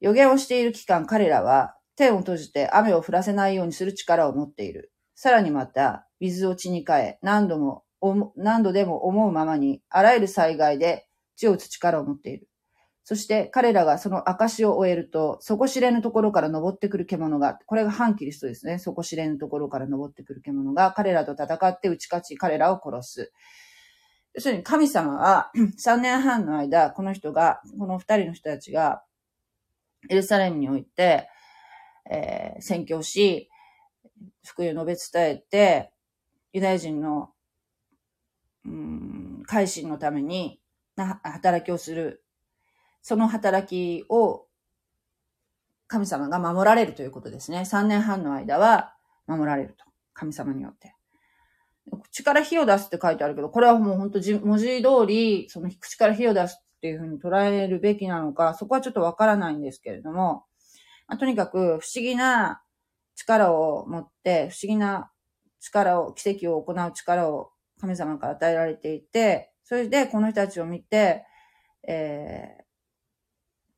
[0.00, 4.90] 予言をしている期間、彼らは天を閉じて雨を降らせないようにする力を持っている。
[5.14, 7.84] さらにまた、水を血に変え、何度も、
[8.36, 12.48] 何度でも思うままに、あらゆる災害で地を打つ力を持っている。
[13.04, 18.78] そして彼らがその証を終えると、底知れぬところから登ってくる獣が、これが反キリストですね。
[18.78, 23.32] 底知れぬところから登ってくる獣が、彼らと戦って打ち勝ち、彼らを殺す。
[24.32, 29.02] 要するに神様は 3年半の間、この人が、この二人の人たちが、
[30.08, 31.28] エルサレムにおいて、
[32.08, 33.50] えー、宣教し、
[34.44, 35.92] 福音を述べ伝えて、
[36.52, 37.30] ユダヤ人の、
[38.64, 40.60] うん、改心のために、
[40.96, 42.22] な、働きをする。
[43.02, 44.46] その働きを、
[45.86, 47.60] 神様が守られるということですね。
[47.60, 48.94] 3年半の間は
[49.26, 49.84] 守られると。
[50.12, 50.94] 神様によって。
[52.02, 60.44] 口から火を出すって書いてあるけど、これはもう本当文字通り、その口から火を出すっていうふうに捉えるべきなのか、そこはちょっとわからないんですけれども、
[61.10, 62.62] まあ、とにかく不思議な
[63.16, 65.10] 力を持って、不思議な
[65.58, 67.50] 力を、奇跡を行う力を
[67.80, 71.24] 神様から与えられていて、それでこの人たちを見て、
[71.88, 72.58] え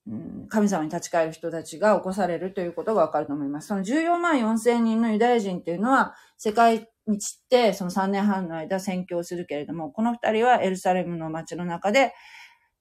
[0.06, 3.68] ー、神様に立ち返る人たちが起こされるということがわかると思います。
[3.68, 12.12] その14万4千人のユダヤ人っていうのは、世界に散って、その3年半の間宣教するけれども、この二人はエルサレムの街の中で、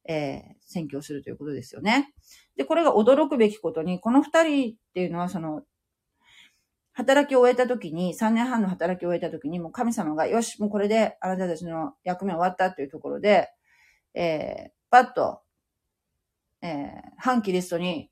[0.09, 2.13] えー、宣教するということですよね。
[2.61, 5.63] で、これが驚くべきことに、この二人っていうのは、その、
[6.93, 13.49] 働きを終えた時に、3年半の働きを終えた時に、もう神様が、よし、もうこれであなたたちの役目終わったというところで、
[14.13, 15.41] えー、パッと、
[16.61, 18.11] えー、反キリストに、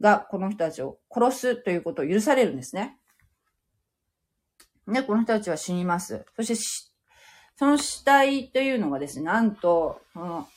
[0.00, 3.00] が、この人たちを殺すということを許されるんですね。
[4.86, 6.24] ね、この人たちは死にます。
[6.36, 6.54] そして、
[7.56, 10.48] その死体というのがですね、なんと、この、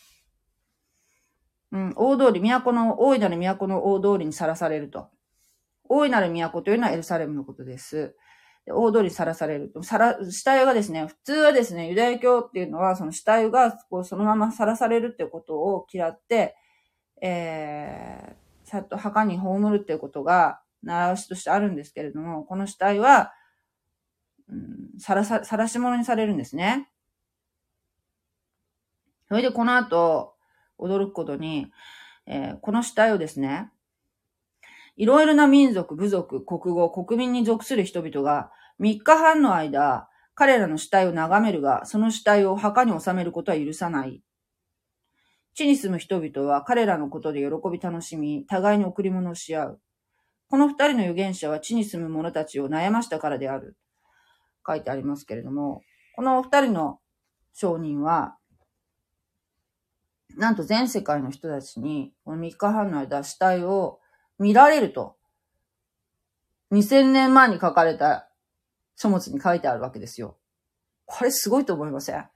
[1.76, 5.09] うん、大通り、都の、大いなる都の大通りにさらされると。
[5.89, 8.15] 大いなる都というのはエルサレムのことです。
[8.67, 9.84] 大通りさらされると。
[9.84, 16.55] さら、死体がですね、普通はですね、ユダヤ教っていうのは、その死体がこうそのままさらされるっていうことを嫌って、
[17.21, 23.34] えー、さっと墓に葬るっていうことが習わしとしてあるんですけれども、この死体は、
[24.49, 26.89] うん、さらさ、さらし物にされるんですね。
[29.28, 30.34] それでこの後、
[30.80, 31.71] 驚くことに、
[32.26, 33.69] えー、この死体をですね、
[34.97, 44.21] いろいろな民族、部族、国語、国民に属する人々が3日半の間、彼らの死体を眺めるが、その死体を墓に収めることは許さない。
[45.53, 49.82] 地に住む人々は彼らのことで喜び楽しみ、互いに贈り物をし合う。
[50.49, 53.78] この二人の預言者は地に住む者たちを悩ましたからである。
[54.67, 55.82] 書いてありますけれども、
[56.15, 56.99] この二人の
[57.53, 58.38] 証人は、
[60.38, 63.99] なんと全世界の人たちに、この3日半の間死体を
[64.38, 65.17] 見られると。
[66.71, 68.29] 2000年前に書かれた
[68.95, 70.38] 書物に書いてあるわけですよ。
[71.05, 72.27] これすごいと思いません？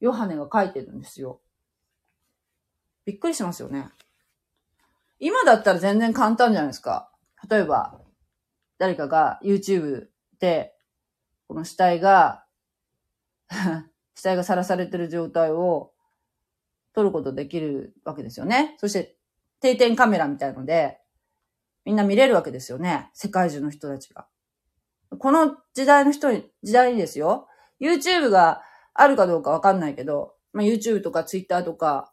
[0.00, 1.40] ヨハネが書いてるんですよ。
[3.04, 3.88] びっくりしますよね。
[5.18, 7.10] 今だったら全然簡単じゃないですか。
[7.50, 8.00] 例えば、
[8.78, 10.08] 誰かが YouTube
[10.38, 10.76] で、
[11.48, 12.44] この死体が
[14.14, 15.92] 死体がさらされてる状態を
[16.98, 18.74] 撮ることできるわけですよね。
[18.78, 19.14] そして
[19.60, 20.98] 定点カメラみたいので、
[21.84, 23.08] みんな見れるわけですよね。
[23.14, 24.26] 世界中の人たちが。
[25.16, 27.46] この時代の人に、時代にですよ。
[27.80, 28.62] YouTube が
[28.94, 32.12] あるかどうかわかんないけど、まあ、YouTube とか Twitter とか、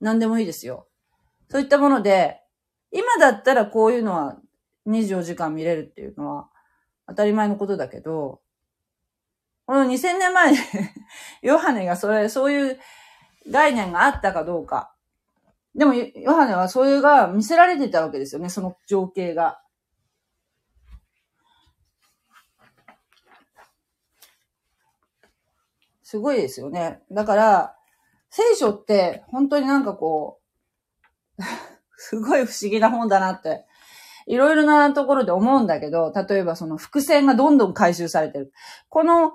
[0.00, 0.88] 何でもいいですよ。
[1.48, 2.40] そういったもので、
[2.90, 4.36] 今だったらこういうのは
[4.88, 6.50] 24時間見れるっていうのは
[7.06, 8.40] 当たり前のことだけど、
[9.70, 10.52] この2000年前
[11.42, 12.80] ヨハネがそれ、そういう
[13.48, 14.92] 概念があったかどうか。
[15.76, 19.62] でも、ヨハネはそれが見せられてたわけですよね、その情景が。
[26.02, 27.04] すごいですよね。
[27.12, 27.76] だから、
[28.28, 30.40] 聖書って本当になんかこ
[31.38, 31.42] う、
[31.94, 33.64] すごい不思議な本だなって、
[34.26, 38.52] いろいろなところで思うんだけど、例えばその伏線がどんどん回収されてる。
[38.88, 39.32] この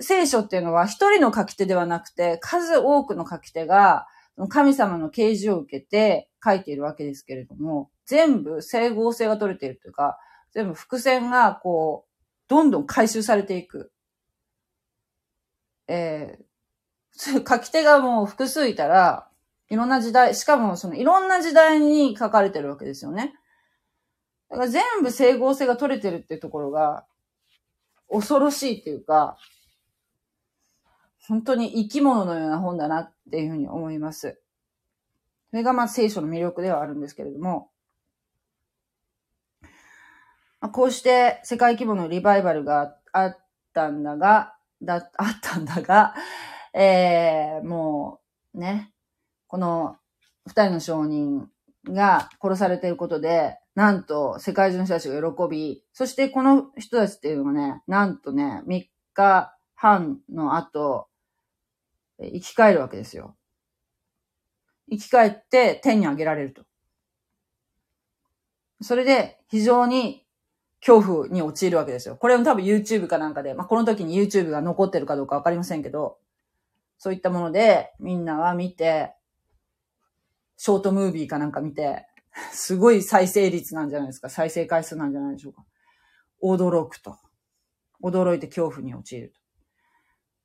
[0.00, 4.06] 聖書っていうのは一人の書き手ではなくて、数多くの書き手が
[4.48, 10.18] 神様の啓示を受けて書いているわけですけれども、全部整合性が取れているというか、
[10.52, 12.10] 全部伏線がこう、
[12.48, 13.92] どんどん回収されていく。
[15.86, 19.28] えー、書き手がもう複数いたら、
[19.70, 23.34] いろんな時代、しかもそのいろんな時代に書かれてるわけですよね。
[24.50, 27.06] だから全部整合性が取れてるっていうところが、
[28.10, 29.36] 恐ろしいっていうか、
[31.28, 34.40] 本当に生き物のような本だなっていうふうに思います。
[35.50, 37.70] それがまあ聖書の魅力ではあるんですけれども、
[40.60, 43.38] まあ、こうして世界規模のリバイバルがあっ
[43.72, 46.14] たんだが、だ、 あったんだが、
[46.72, 48.20] えー、も
[48.54, 48.92] う、ね、
[49.46, 49.96] この
[50.46, 51.50] 二人の証人
[51.84, 61.08] が殺されていることで、なんと世界中の人たちが喜び、そしてこの人たちっていうのがね、なんとね、3日半の後、
[62.20, 63.36] 生き返るわけですよ。
[64.90, 66.62] 生き返って天に上げられると。
[68.82, 70.26] それで非常に
[70.84, 72.16] 恐怖に陥るわけですよ。
[72.16, 76.18] これも多分 YouTube かなんかで、まあ、この時に YouTube が残ってるかどうかわかりませんけど、
[76.98, 79.14] そういったものでみんなは見て、
[80.56, 82.06] ショートムービーかなんか見て、
[82.52, 84.28] すごい再生率なんじゃないですか。
[84.28, 85.64] 再生回数なんじゃないでしょうか。
[86.42, 87.16] 驚くと。
[88.02, 89.40] 驚いて恐怖に陥ると。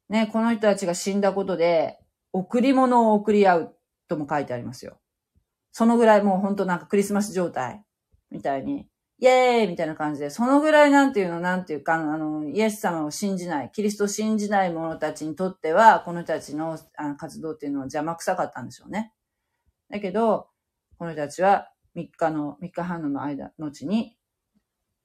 [0.10, 2.00] ね、この人たちが死んだことで、
[2.34, 3.76] 贈り物を贈り合う
[4.08, 5.00] とも書いてありますよ。
[5.72, 7.84] そのぐらいもうほんとなんかクリスマス状態
[8.32, 8.88] みたいに、
[9.22, 19.14] イェーイみたいな感じで、そのぐらいなんていうの、なんていうか、あの、イエス様を信じない、キリストを信じない者たちにとっては、この人たちのあの活動っていうのは邪魔くさかったんでしょうね。
[19.90, 20.48] だけど、
[20.98, 24.18] この人たちは3日の、3日半の間、後に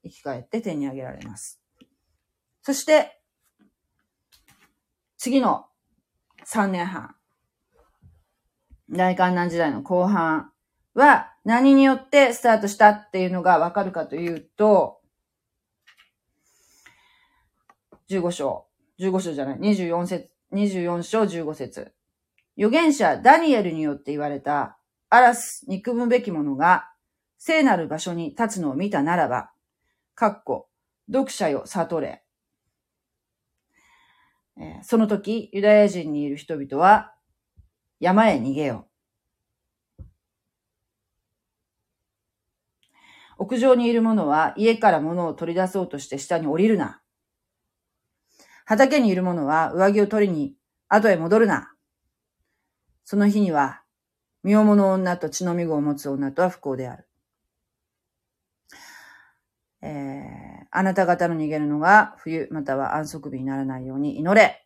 [0.04, 1.60] 生き返って天に上げられます。
[2.62, 3.20] そして、
[5.24, 5.64] 次の
[6.46, 7.14] 3年半。
[8.90, 10.52] 大観難時代の後半
[10.92, 15.00] は何によってスタートしたっていうのがわかるかというと、
[18.10, 18.66] 15章、
[19.00, 21.94] 15章じゃない、24節、24章15節
[22.58, 24.76] 預言者ダニエルによって言われた、
[25.08, 26.90] アラス憎むべき者が
[27.38, 29.52] 聖なる場所に立つのを見たならば、
[30.14, 30.68] かっこ、
[31.10, 32.23] 読者よ悟れ。
[34.82, 37.14] その時、ユダヤ人にいる人々は、
[38.00, 38.94] 山へ逃げよう。
[43.38, 47.00] 屋上にいる者は家から物を取り出そうとして下に降りるな。
[48.64, 50.54] 畑にいる者は上着を取りに
[50.88, 51.74] 後へ戻るな。
[53.04, 53.82] その日には、
[54.42, 57.06] 身重の女と血のみ子を持つ女とは不幸である。
[59.86, 64.64] えー、あなた方の逃げるのが冬または安息日にならないように祈れ。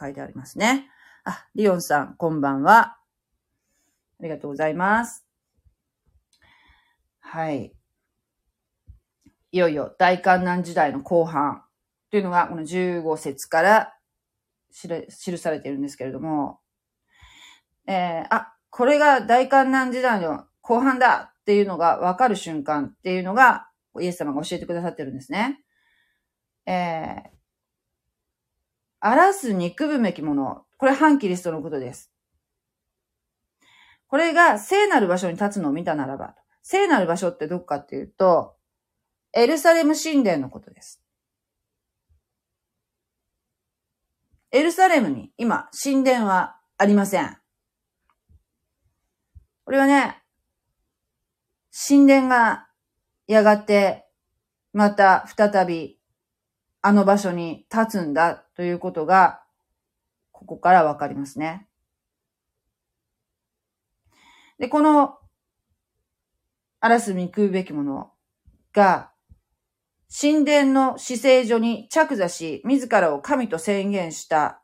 [0.00, 0.88] 書いてありますね。
[1.24, 2.96] あ、リオンさん、こんばんは。
[4.18, 5.26] ありがとうございます。
[7.20, 7.74] はい。
[9.52, 11.62] いよいよ大観難時代の後半
[12.10, 13.94] というのがこの15節から
[14.72, 16.60] 記されているんですけれども、
[17.86, 23.68] えー、あ、これが大観難時代の後半だっていうのが分かる瞬間っていうのが、
[24.00, 25.60] イエス様が教えてくださってるんですね。
[26.64, 27.30] えー、
[29.00, 30.64] 荒らす憎むべきもの。
[30.78, 32.10] これ反キリストのことです。
[34.06, 38.56] これが聖なる場所に立つのを見たならば、聖なる場所ってどこかっていうと、
[39.34, 41.02] エルサレム神殿のことです。
[44.50, 47.36] エルサレムに今、神殿はありません。
[49.66, 50.23] これはね、
[51.76, 52.68] 神殿が
[53.26, 54.06] やがて
[54.72, 55.98] また再び
[56.82, 59.40] あの場所に立つんだということが、
[60.32, 61.66] ここからわかりますね。
[64.58, 65.18] で、この、
[66.80, 68.12] あらすみ食うべきもの
[68.72, 69.10] が、
[70.20, 74.60] 神殿の死聖所に着座し、自らを神と宣言した、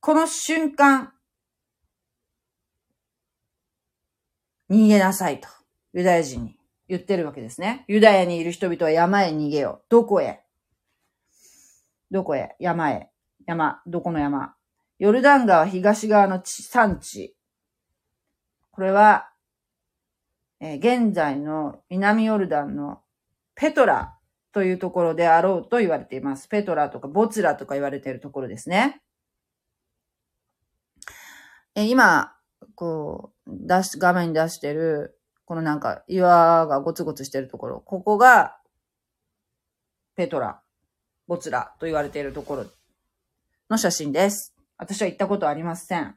[0.00, 1.12] この瞬間、
[4.72, 5.48] 逃げなさいと、
[5.92, 6.56] ユダヤ人に
[6.88, 7.84] 言ってるわけですね。
[7.88, 9.84] ユダヤにいる人々は山へ逃げよう。
[9.90, 10.40] どこへ？
[12.10, 12.56] どこへ？
[12.58, 13.10] 山へ。
[13.46, 13.82] 山。
[13.86, 14.54] どこの山？
[14.98, 17.36] ヨルダン川東側の地産地。
[18.70, 19.28] これは、
[20.60, 23.02] えー、現在の南ヨルダンの
[23.54, 24.16] ペトラ
[24.52, 26.48] というところであろうと言われています。
[26.48, 29.02] ペトラとかボツラとか言われているところですね。
[31.74, 32.34] え今、
[32.82, 38.58] こう、出し、画面に出してる、このなんか岩がゴツゴツしてるところ、ここが
[40.16, 40.60] ペトラ、
[41.28, 42.66] ボツラと言われているところ
[43.70, 44.52] の写真です。
[44.78, 46.16] 私は行ったことありません。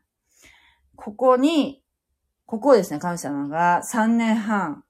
[0.96, 1.84] ここに、
[2.48, 4.84] ここをですね、神様が3年半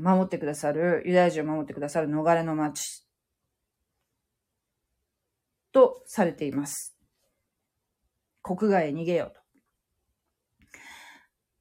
[0.00, 3.06] 守ってくださる、ユダヤ人を守ってくださる逃れの町
[5.70, 6.96] とされています。
[8.42, 9.39] 国外へ逃げようと。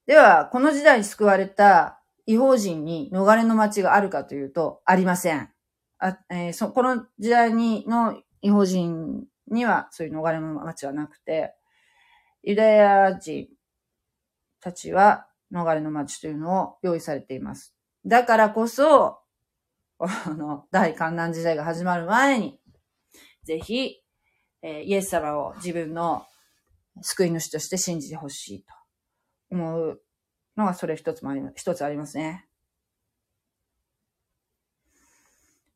[0.09, 5.51] では、この時代に救われた違法人に逃れの町があるかというと、ありません。
[5.99, 11.53] あえー、そこの時代にの違法人にはそういう逃れの町はなくて、
[12.41, 13.49] ユダヤ人
[14.59, 17.75] たちは逃れの町というのを用意されています。
[18.03, 19.19] だからこそ、
[19.99, 22.59] あの、大観覧時代が始まる前に、
[23.43, 24.01] ぜひ、
[24.63, 26.25] えー、イエス様を自分の
[26.99, 28.78] 救い主として信じてほしいと
[29.51, 30.01] 思う
[30.57, 32.47] のがそれ一つもあり、一つありますね。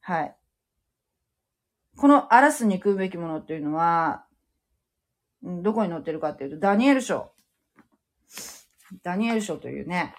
[0.02, 0.36] はい。
[1.96, 4.26] この荒らす憎むべきものっていうのは、
[5.42, 7.32] どこに載ってるかっていうと、ダニエル書。
[9.02, 10.16] ダニエル書というね、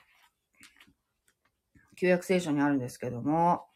[1.97, 3.67] 旧約聖書にあるんですけども、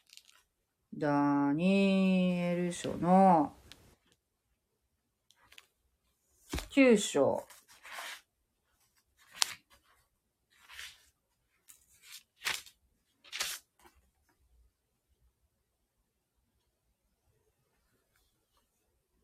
[0.96, 3.54] ダニエル書の
[6.70, 7.44] 9章。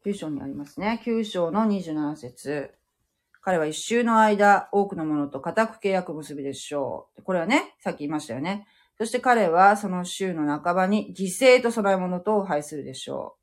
[0.04, 1.00] 9章にありますね。
[1.04, 2.74] 9章の27節
[3.40, 7.22] 彼は一周の間、多くの者と固く契約結びでしょう。
[7.22, 8.66] これはね、さっき言いましたよね。
[8.96, 13.40] そして彼はその週の半ばに犠牲と供え物とを拝するでしょう。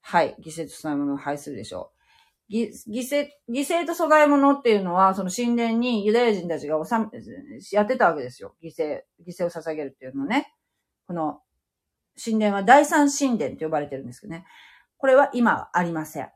[0.00, 0.36] はい。
[0.40, 1.92] 犠牲と供え物を拝するでしょ
[2.50, 2.52] う。
[2.52, 7.06] 犠牲、犠牲と供え物っていうのは、その神殿にユダヤ人たちが収め、
[7.72, 8.54] やってたわけですよ。
[8.62, 10.52] 犠牲、犠牲を捧げるっていうのね。
[11.06, 11.40] この、
[12.22, 14.44] 神殿は第三神殿と呼ばれてるんですけどね。
[15.02, 16.28] これは今はありません。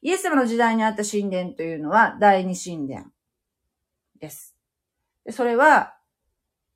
[0.00, 3.04] イエス様の時代にあった神殿というのは第二神殿
[4.18, 4.56] です。
[5.28, 5.94] それは、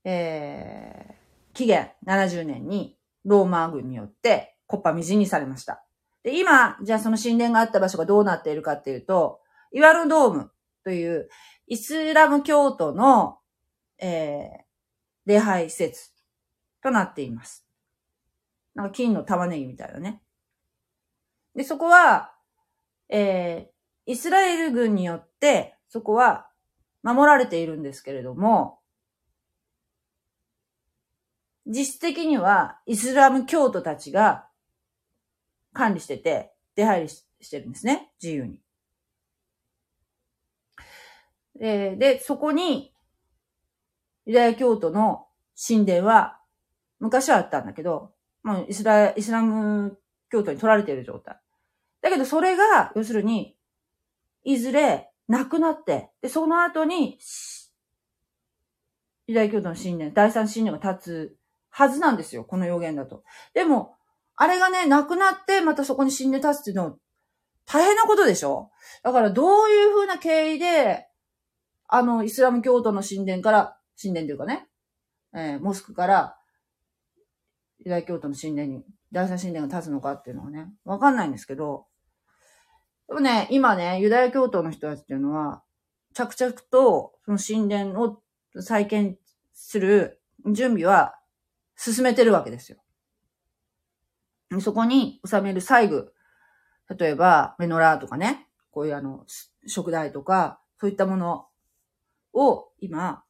[0.04, 5.82] えー、紀元70年にローマ軍によってコッパみじんにされました。
[6.22, 9.40] で、今、じゃあその神殿があった場所がどうなっているかっていうと、
[9.72, 10.50] イワルドーム
[10.84, 11.30] という
[11.66, 13.38] イスラム教徒の、
[13.98, 14.62] えー、
[15.24, 16.10] 礼拝施設
[16.82, 17.66] となっています。
[18.74, 20.20] なんか金の玉ねぎみたいなね。
[21.56, 22.32] で、そこは、
[23.08, 26.46] えー、イスラエル軍によって、そこは
[27.02, 28.78] 守られているんですけれども、
[31.66, 34.46] 実質的にはイスラム教徒たちが
[35.72, 38.12] 管理してて、出入りしてるんですね。
[38.22, 38.60] 自由に。
[41.58, 42.92] で、でそこに、
[44.26, 45.26] ユダヤ教徒の
[45.56, 46.38] 神殿は、
[46.98, 49.98] 昔はあったんだけど、もうイスラ、イスラム
[50.30, 51.40] 教徒に取られている状態。
[52.06, 53.56] だけどそれが、要するに、
[54.44, 57.18] いずれなくなって、で、その後に、
[59.26, 61.36] ユダヤ教徒の神殿、第三神殿が立つ
[61.68, 63.24] はずなんですよ、この予言だと。
[63.54, 63.96] でも、
[64.36, 66.96] あれがね、なくなって、またそこに死んで立つっていうのは、
[67.64, 68.70] 大変なことでしょ？
[69.02, 71.08] だから、どういうふうな経緯で、
[71.88, 74.68] あの、イスラム教徒の神殿から、神殿というかね、
[75.34, 76.38] えー、モスクから、
[77.80, 81.86] ユダヤ教徒の神殿に、第三神殿が立つのかっていうのはね、わかんないんですけど、
[83.08, 85.62] でもね、今ね、ユダヤ教徒の人たちっていうのは、
[86.14, 88.22] 着々と、その神殿を
[88.60, 89.18] 再建
[89.52, 90.20] する
[90.52, 91.18] 準備は
[91.76, 92.78] 進めてるわけですよ。
[94.60, 96.12] そこに収める細具。
[96.98, 99.24] 例えば、メノラーとかね、こういうあの、
[99.66, 101.46] 食材とか、そういったもの
[102.32, 103.24] を今、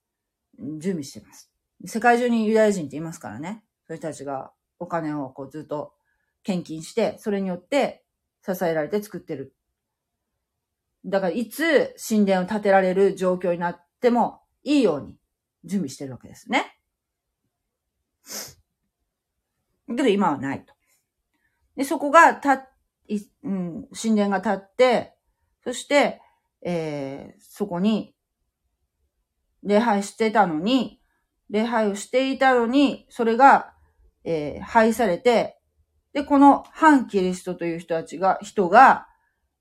[0.59, 1.51] 準備してます。
[1.85, 3.63] 世界中にユダヤ人っていますからね。
[3.87, 5.95] そういう人たちがお金をこうずっと
[6.43, 8.05] 献金して、それによって
[8.45, 9.55] 支えられて作ってる。
[11.07, 15.17] だから、いつ神殿を建てられる状況になってもいいように
[15.65, 16.77] 準備してるわけですね。
[19.89, 20.75] けど今はないと。
[21.77, 22.69] で、そこがた、
[23.09, 25.15] いうん、神殿が立って、
[25.63, 26.21] そして、
[26.63, 28.15] えー、そこに、
[29.63, 31.01] 礼拝してたのに、
[31.51, 33.75] 礼拝をしていたのに、それが、
[34.25, 35.59] えー、廃されて、
[36.13, 39.07] で、この反キリストという人たちが、人が、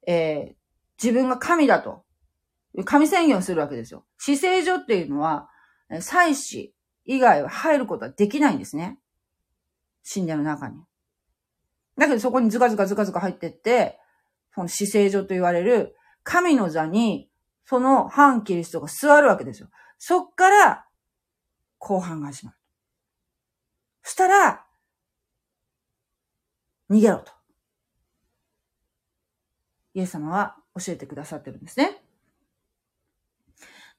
[0.08, 0.56] えー、
[1.02, 2.04] 自分が神だと、
[2.84, 4.06] 神宣言をするわけですよ。
[4.18, 5.50] 死聖所っていうのは、
[6.02, 6.72] 祭祀
[7.06, 9.00] 以外は入ることはできないんですね。
[10.12, 10.78] 神殿の中に。
[11.98, 14.00] だけどそこにズカズカズカズカ入ってって、
[14.54, 17.30] その死聖所と言われる神の座に、
[17.66, 19.70] その反キリストが座るわけですよ。
[19.98, 20.86] そっから、
[21.78, 22.58] 後半が始まる。
[24.04, 24.66] そしたら、
[26.90, 27.32] 逃げろと。
[29.94, 32.02] イエス様は教えてくださってるんですね。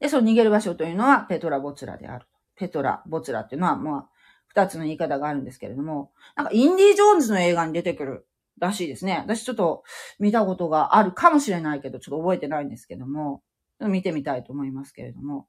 [0.01, 2.27] で、その逃げる場所というのはペトラ・ボツラである。
[2.55, 4.09] ペトラ・ボツラっていうのは、まあ、
[4.49, 8.27] 二つの言い方があるんですけれども、なんかインディ・ジョーンズの映画に出てくる
[8.59, 9.19] らしいですね。
[9.19, 9.85] 私ちょっと
[10.19, 13.43] 見たことがあるかもしれないけど、ちょっと覚えてないんですけども、
[13.81, 15.47] 見てみたいと思いますけれども。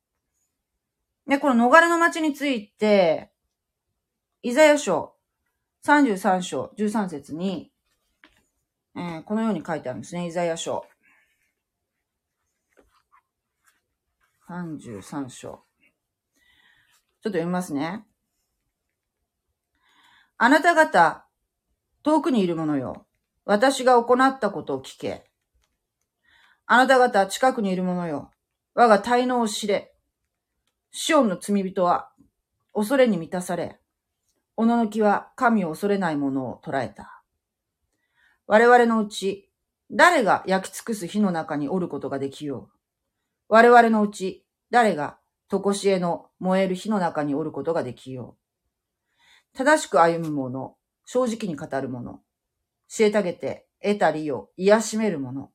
[1.28, 3.32] で、この逃れの街について、
[4.44, 5.16] イザヤ書
[5.86, 7.72] 33章13節に、
[8.96, 10.28] えー、このように書いてあるんですね。
[10.28, 10.86] イザヤ書
[14.50, 15.50] 33章。
[15.50, 15.60] ちょっ
[17.22, 18.06] と読みますね。
[20.38, 21.26] あなた方、
[22.02, 23.06] 遠くにいる者よ。
[23.44, 25.30] 私が行ったことを聞け。
[26.66, 28.32] あなた方、近くにいる者よ。
[28.74, 29.94] 我が滞納を知れ。
[30.92, 32.12] シオンの罪人は、
[32.74, 33.82] 恐れに満たされ、
[34.56, 37.22] おののきは神を恐れない者を捉えた。
[38.46, 39.52] 我々のうち、
[39.92, 42.77] 誰が焼き尽くす火の中におることができよう。
[43.50, 45.18] 我々のうち、誰が
[45.48, 49.58] とこしえの燃える火の中におることができよう。
[49.58, 50.76] 正しく歩む者、
[51.06, 52.22] 正直に語る者、
[53.12, 55.52] たげて得たりを癒しめる者。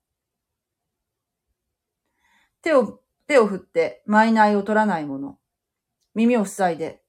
[2.62, 4.02] 手を、手を振って
[4.48, 5.38] イを取らない者。
[6.14, 7.02] 耳を塞いで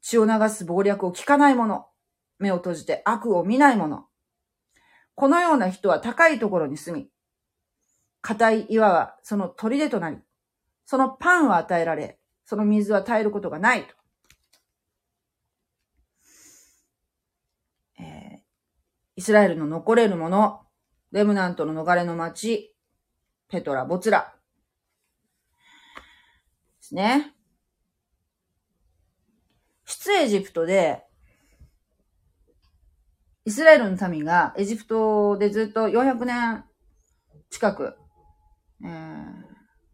[0.00, 1.86] 血を流す暴略を聞かない者。
[2.38, 4.06] 目を閉じて悪を見ない者。
[5.14, 7.09] このような人は高いところに住み、
[8.22, 10.18] 硬い岩はその砦となり、
[10.84, 13.94] そのパンは与えられ、その水は耐えることがないと。
[18.00, 18.38] えー、
[19.16, 20.62] イスラエルの残れるもの、
[21.12, 22.74] レムナントの逃れの町、
[23.48, 24.34] ペトラ、ボツラ。
[26.80, 27.34] ですね。
[29.84, 31.04] 出エジプトで、
[33.44, 36.64] イスラエルの民がエジプトでずっと400年
[37.50, 37.99] 近く、
[38.84, 38.88] え、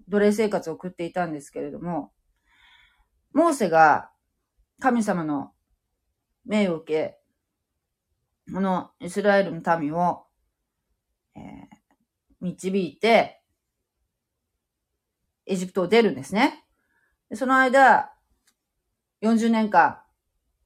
[0.08, 2.12] 奴隷生活を送っていたんですけれども、
[3.32, 4.10] モーセが
[4.80, 5.52] 神様の
[6.46, 7.18] 命を受け、
[8.52, 10.26] このイスラエルの民を、
[11.34, 11.42] えー、
[12.40, 13.42] 導いて、
[15.46, 16.64] エジプトを出るんですね。
[17.34, 18.12] その間、
[19.22, 20.00] 40年間、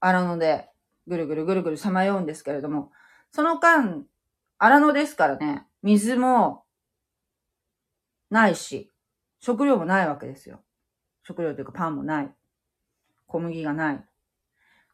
[0.00, 0.68] 荒野で
[1.06, 2.90] ぐるぐるぐるぐるさまようんですけれども、
[3.32, 4.04] その間、
[4.58, 6.64] 荒野ですからね、水も
[8.30, 8.90] ないし、
[9.40, 10.62] 食料もないわけですよ。
[11.22, 12.30] 食料というかパンもない。
[13.26, 14.04] 小麦がない。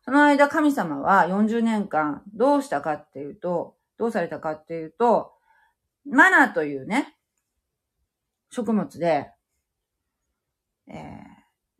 [0.05, 5.33] その間神様は40年間どうしたかっていうと、どうされたかっていうと、
[6.09, 7.17] マナーというね、
[8.51, 9.31] 食物で、
[10.87, 10.93] え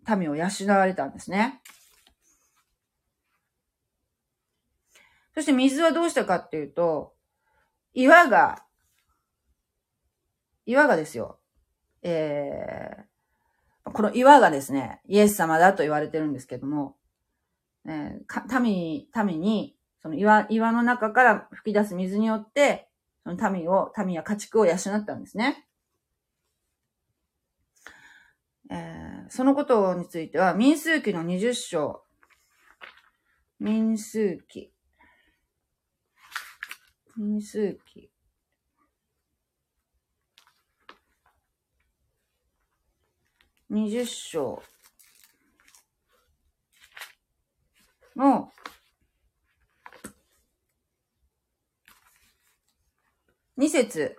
[0.05, 1.61] ー、民を養われたんですね。
[5.35, 7.15] そして水はどうしたかっていうと、
[7.93, 8.65] 岩が、
[10.65, 11.39] 岩がですよ。
[12.09, 16.95] えー、この岩がですね、イエス様だと言われてるんですけども、
[17.85, 22.89] えー、民、民に、その岩、岩の中から吹き出す水によって、
[23.25, 25.67] その民を、民や家畜を養ったんですね。
[28.71, 32.05] えー、そのことについては、民数記の20章、
[33.59, 34.71] 民数記
[37.17, 38.11] 民数記。
[43.69, 44.63] 二十章
[48.15, 48.51] の
[53.57, 54.17] 二節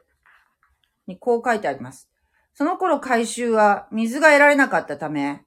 [1.07, 2.09] にこう書いてあります。
[2.53, 5.45] その頃回収は水が得られなかったため、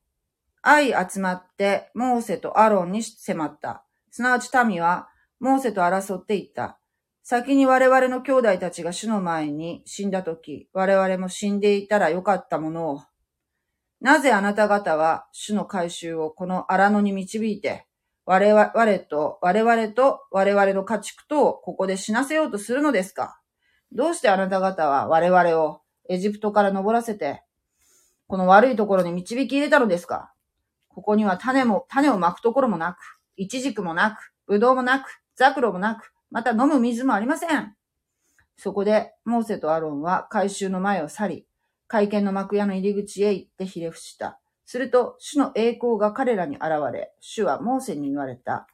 [0.62, 3.84] 愛集まってモーセとアロンに迫った。
[4.10, 5.08] すなわち民は
[5.40, 6.78] モーセと争っていった。
[7.22, 13.02] 先に我々の兄弟たちが主の前に死んだとき、我々も死んでいたらよかったものを、
[14.00, 17.86] なぜあなた方は主の回収をこの荒野に導いて、
[18.24, 23.40] 我々と、我々と我々の家畜とをここで死なせようとするのですか？
[23.92, 27.42] どうしてあなた方は我々をエジプトから登らせて、
[28.26, 30.32] この悪いところに導き入れたのですか？
[30.88, 37.74] ここには種も、種をまくところもなく、イチジクもなく、ブドウもなく、ザクロもなく、また飲む水もありません。
[38.56, 41.46] そこで、モーセとアロンは回収の前を去り、
[41.90, 44.38] 会見の幕屋の入り口へ行ってひれ伏した。
[44.64, 48.68] すると、主の栄光が彼らに現れ、主はモーセに言われた。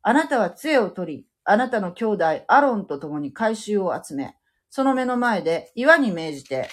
[0.00, 4.34] あなたは杖を取り、あなたの兄弟アロンと共に回収を集め、
[4.70, 6.70] その目の前で岩に命じて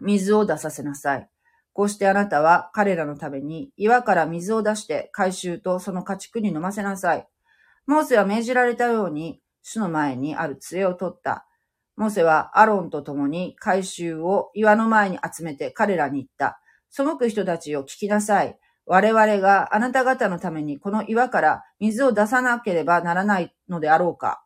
[0.00, 1.30] 水を出させなさい。
[1.72, 7.26] こうしてあなたは彼らのために岩から水を出して回収とその家畜に飲ませなさい。
[7.86, 11.47] モーセは命じられたように、主の前にある杖を取った。
[11.98, 16.60] モセはアロンと共に回収を岩の前に集めて彼らに言った。
[16.90, 18.56] 背く人たちを聞きなさい。
[18.86, 24.44] 我々があなた方のためにこの岩から水を出さなければならないのであろうか。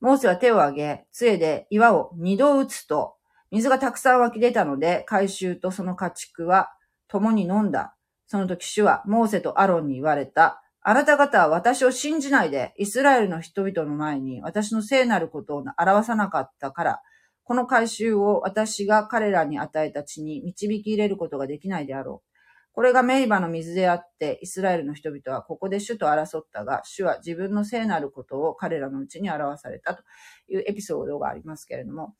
[0.00, 3.14] モーセは手を挙げ、杖で岩を二度打つと、
[3.52, 6.72] 水がたくさん湧き出たので、回収とその家畜は
[7.06, 7.94] 共に飲んだ。
[8.26, 10.64] その時主はモーセとアロンに言われた。
[10.88, 17.02] あなた方は私を信じないで、イスラエルの人々の前に私の聖なることを表さなかったから、
[17.42, 22.72] この回収を私が彼らに与えた地に導き入れることができないであろう。
[22.72, 30.04] これがメリバの水であって、イスラエルの人々はここで主と争ったが、主は自分の聖なることを彼らのうちに表されたと
[30.46, 32.14] いうエピソードがありますけれども、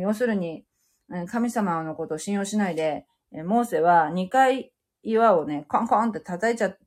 [0.00, 0.64] 要するに、
[1.28, 3.04] 神様のことを信用しないで、
[3.44, 6.78] モーセは2回岩をね、コンコンって叩いちゃっ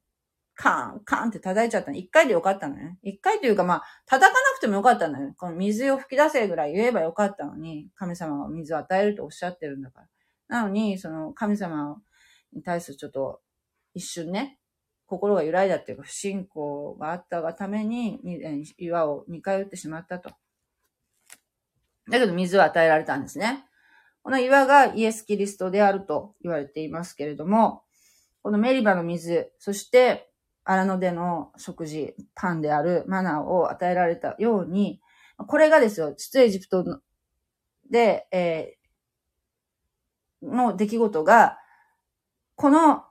[0.61, 1.95] カーン、カーンって叩いちゃったの。
[1.95, 2.99] 一回でよかったのね。
[3.01, 5.33] 一回というかまあ、叩かなくてもよかったんだよ。
[5.37, 10.07] この水を吹き出せぐらい言えばよかったのに、神様は水を与えるとおっしゃってるんだから。
[10.49, 12.01] なのに、その神様
[12.51, 13.39] に対するちょっと、
[13.93, 14.59] 一瞬ね、
[15.05, 18.19] 心が揺らいだっていうか、不信仰があったがために、
[18.77, 20.31] 岩を2回打ってしまったと。
[22.09, 23.63] だけど水を与えられたんですね。
[24.23, 27.83] この岩がイエス・キリストであると言われていますけれども、
[28.41, 30.28] このメリバの水、そして
[30.69, 35.01] 荒野での食事、パンであるマナーを与えられたように、
[35.35, 37.01] これがですよ、出エジプト
[37.89, 41.57] で、えー、の出来事が、
[42.55, 43.03] この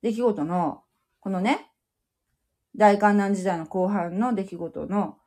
[0.00, 0.84] 出来事の、
[1.20, 1.70] このね、
[2.74, 5.18] 大観難時代の後半の出来事の、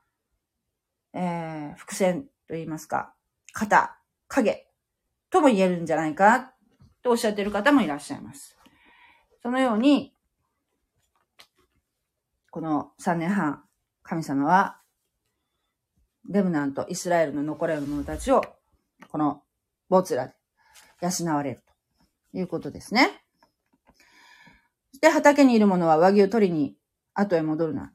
[1.14, 3.14] えー、伏線と言いますか、
[3.54, 3.96] 型、
[4.28, 4.68] 影
[5.30, 6.52] とも言えるんじゃないか
[7.04, 8.58] とおっしゃってる方もいらっしゃいます。
[9.44, 10.16] そのように、
[12.52, 13.64] この3年半、
[14.02, 14.82] 神様は、
[16.28, 18.42] レムナント、イスラエルの残れる者たちを、
[19.10, 19.44] この
[19.88, 20.34] ボツラで
[21.02, 21.62] 養われる
[22.32, 23.24] ということですね。
[24.92, 26.76] そして畑にいる者は上着を取りに
[27.14, 27.92] 後へ戻るな。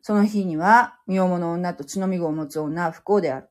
[0.00, 3.48] その日には、身重の女と血のみ子を持つ女は不幸である。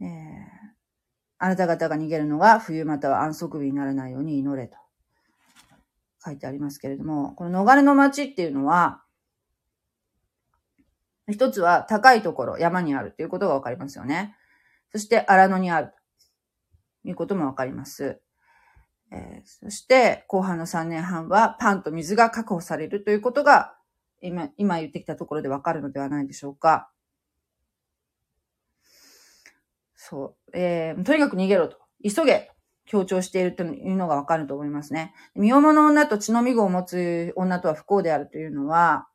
[0.00, 0.06] えー、
[1.38, 4.85] あなた方が逃げるのが冬または安息日にならないように祈れと。
[6.26, 9.02] 書いてありますけれども、この逃れの町っていうのは、
[11.30, 14.36] 一つは高いところ、山にあるということがわかりますよね。
[14.90, 15.92] そして荒野にある
[17.02, 18.20] ということもわかります。
[19.12, 23.76] えー、そして後半の3年半はパンと水が確保されるということが
[24.20, 26.90] 今、今言ってきたところでわかるのではないでしょうか。
[29.94, 30.58] そう。
[30.58, 31.78] えー、とにかく逃げろと。
[32.02, 32.50] 急げ。
[32.86, 35.12] 強調しているというのがわかると思いますね。
[35.34, 39.08] 身重の女と血のみ子を持つ女とは不幸であるというのは、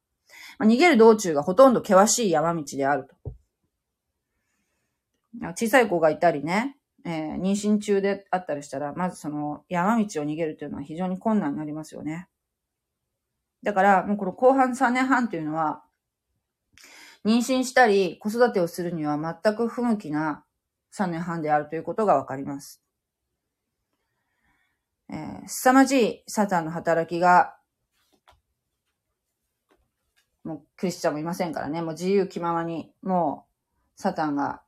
[0.60, 3.34] まあ、逃げる道中がほとんど険しい山道であると。
[5.56, 12.28] 小さい子がいたりね、えー、妊娠中であったりしたら、まずその山道を逃げるというのは非常に困難になりますよね。
[13.64, 15.84] だから、もうこの後半3年半というのは、
[17.24, 20.44] 妊娠したり子育てをするには全く不向きな
[20.96, 22.82] 3年半であるということがわかります。
[25.12, 27.56] えー、凄まじいサタンの働きが、
[30.44, 33.46] もうクリスチャンもいませんからね、もう自由気ままに、も
[33.98, 34.62] うサタンが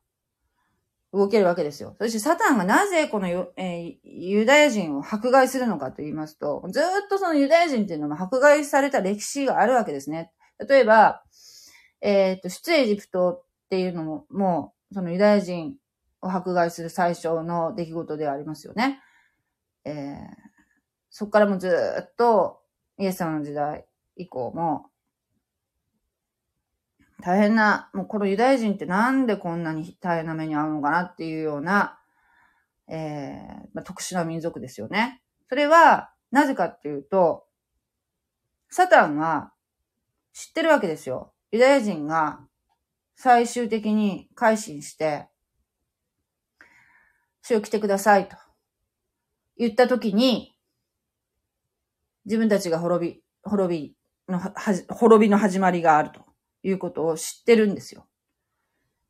[1.12, 1.96] 動けるわけですよ。
[1.98, 10.30] そしてサタンがなぜこのユ,、えー、ユダヤ人を迫害するのかと言いますと、ずっとそのユダヤ人っていうのも迫害された歴史があるわけですね。
[10.68, 11.22] 例えば、
[12.00, 15.74] えっ、ー、と、出エジプトっていうのも、もう、そのユダヤ人
[16.20, 19.00] を迫害する最初の出来事ではありますよね。
[19.84, 20.26] えー、
[21.10, 21.68] そこからもず
[22.02, 22.60] っと、
[22.98, 23.84] イエス様の時代
[24.16, 24.86] 以降も、
[27.22, 31.98] 大変な、もうこのユダヤ人ってなんでこんなに大変な目に遭うのかなっていうような、
[32.88, 35.22] えーまあ、特殊な民族ですよね。
[35.48, 37.46] それは、なぜかっていうと、
[38.68, 39.52] サタンは
[40.32, 41.32] 知ってるわけですよ。
[41.52, 42.40] ユダヤ人が
[43.14, 45.28] 最終的に改心して、
[47.42, 48.36] 主を来てくださいと。
[49.56, 50.54] 言ったときに、
[52.24, 53.96] 自分たちが滅び、滅び
[54.28, 54.40] の、
[54.88, 56.24] 滅びの始まりがあると
[56.62, 58.06] いうことを知ってるんですよ。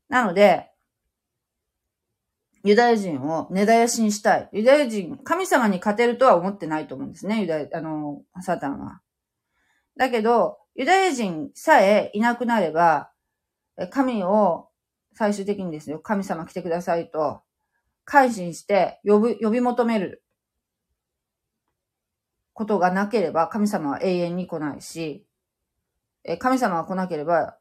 [0.09, 0.71] なので、
[2.63, 4.49] ユダヤ人を根絶やしにしたい。
[4.51, 9.01] ユダヤ人、神様に勝てるとは思ってないと思うんですね、ユダヤ、あの、サタンは。
[9.97, 13.11] だけど、ユダヤ人さえいなくなれば、
[13.91, 14.69] 神を
[15.13, 17.41] 最終的にですよ、神様来てくださいと、
[18.03, 20.23] 改心して呼ぶ、呼び求める
[22.55, 25.25] ことがなければ神様は永遠に来ないし、
[26.23, 27.57] え神様が来なければ、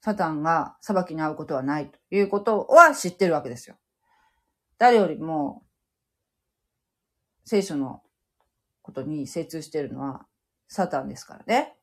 [0.00, 3.76] サタンが裁きに遭うことはないということは知ってるわけですよ。
[4.78, 5.62] 誰よりも、
[7.44, 8.02] 聖書の
[8.80, 10.26] ことに精通しているのは
[10.66, 11.76] サタンですからね。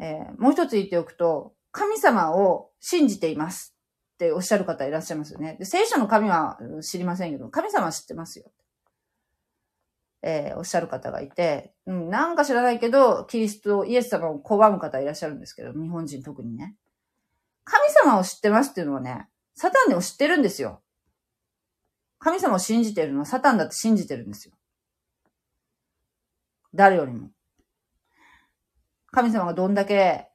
[0.00, 3.77] えー、もう一つ言っておくと、神様を信じています。
[4.18, 5.56] っておっしゃる方いらっしゃいますよね。
[5.60, 8.50] で聖書の神は知りませんけど、神様は知ってますよ。
[10.22, 16.74] えー、おっしゃる方がいて、うん、なんか知らないけど、キリスト、イエス様を拒む方いらっしゃるんですけど、日本人特にね。
[17.62, 20.82] 神様を知ってますっていうのはね、サタンでも知ってるんですよ。
[22.18, 24.54] 神様を信じてるのはサタンだって信じてるんですよ。
[26.74, 27.30] 誰よりも。
[29.12, 30.28] 神様がどんだけ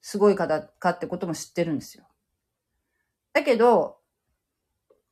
[0.00, 2.06] すごい方かってことも知ってるんですよ。
[3.32, 3.98] だけど、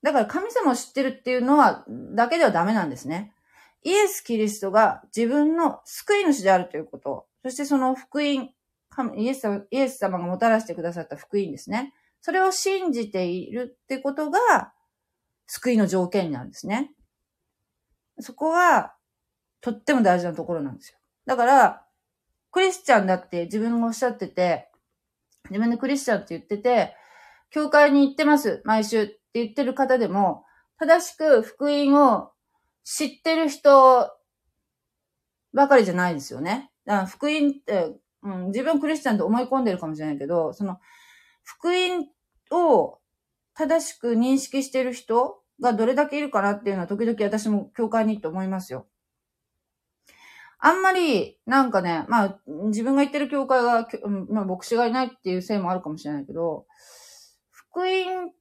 [0.03, 3.35] だから神様を知ってるっていうのは、だけではダメなんですね。
[3.83, 8.51] イエス・キリストが自分の救い主であるということ、そしてその福音、
[9.17, 11.95] イエス様イエス様がもたらしてくださった福音ですね。
[12.21, 14.73] それを信じているってことが、
[15.47, 16.93] 救いの条件なんですね。
[18.21, 18.95] そこは、
[19.61, 20.99] とっても大事なところなんですよ。
[21.27, 21.87] だから、
[22.51, 24.71] クリスチャンだって自分がおっしゃってて、
[25.49, 26.95] 自分でクリスチャンって言ってて、
[27.51, 30.45] 教会に行ってます、毎週って言ってる方でも、
[30.79, 32.31] 正しく福音を
[32.85, 34.11] 知ってる人
[35.53, 36.71] ばかりじゃないですよね。
[36.87, 40.79] だから福音って、うん、自分クリスチャンと思い込んでるかもしれないけど、その、
[41.43, 42.09] 福音
[42.51, 42.99] を
[43.55, 48.87] 正しく認識してる人がどれだけいるかなっていうのは時々私も教会に行って思いますよ。
[50.59, 53.89] あんまり、なんかね、まあ、自分が言ってる教会が、
[54.29, 56.67] まあ、牧師がいないっていうせいもあるかもしれないけど、
[57.71, 58.33] 福音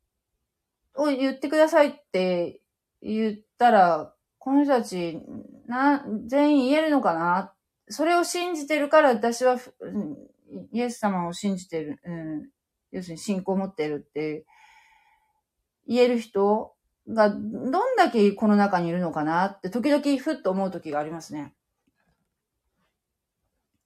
[0.95, 2.59] を言ってくださいって
[3.01, 5.19] 言ったら、この人たち、
[5.67, 7.53] な、全員言えるのかな？
[7.89, 9.57] それを信じてるから私は、
[10.71, 12.49] イエス様を信じてる、うん、
[12.91, 14.45] 要するに信仰を持ってるって
[15.87, 16.73] 言える人
[17.07, 21.53] がどんだけこの中にいるのかなって時々ふっと思う時がありますね。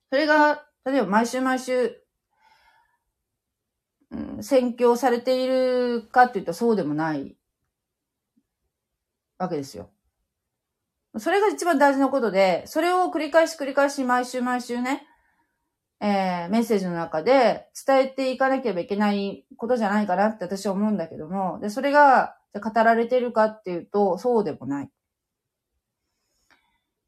[0.10, 2.03] それが、例えば毎週毎週、
[4.41, 7.36] 宣教されているかって言ったらそうでもない
[9.38, 9.89] わけですよ。
[11.17, 15.05] それが一番大事なことで、それを繰り返し繰り返し毎週毎週ね、
[16.01, 24.89] えー、メッセージの中で伝えていかなければいけないことじゃないかなって私は思うんだけども、で、それが語られているかっていうと、そうでもない。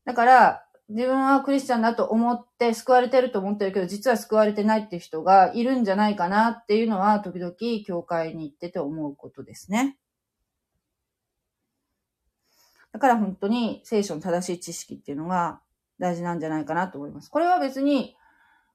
[0.05, 7.56] だから、自分はクリスチャンだと思って救われてると思ってるけど、実は救われてないっていう人がいるんじゃないかなっていうのは、時々
[7.86, 9.98] 教会に行ってて思うことですね。
[12.92, 15.60] だから本当に聖書の正しい知識っていうのが
[16.00, 17.30] 大事なんじゃないかなと思います。
[17.30, 18.16] これは別に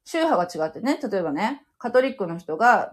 [0.05, 2.91] 宗派が違ってね、例えばね、カトリックの人が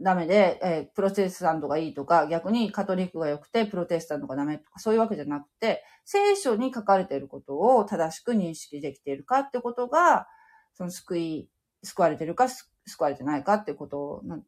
[0.00, 10.26] ダメで、えー、プロテスタントがいいとか、逆にカトリックが良くてプロテスタントがダメとか、そういうわけじゃなくて、聖書に書かれていることを正しく認識できているかってことが、
[10.74, 11.48] その救い、
[11.82, 12.66] 救われているか、救
[12.98, 14.42] われてないかってことの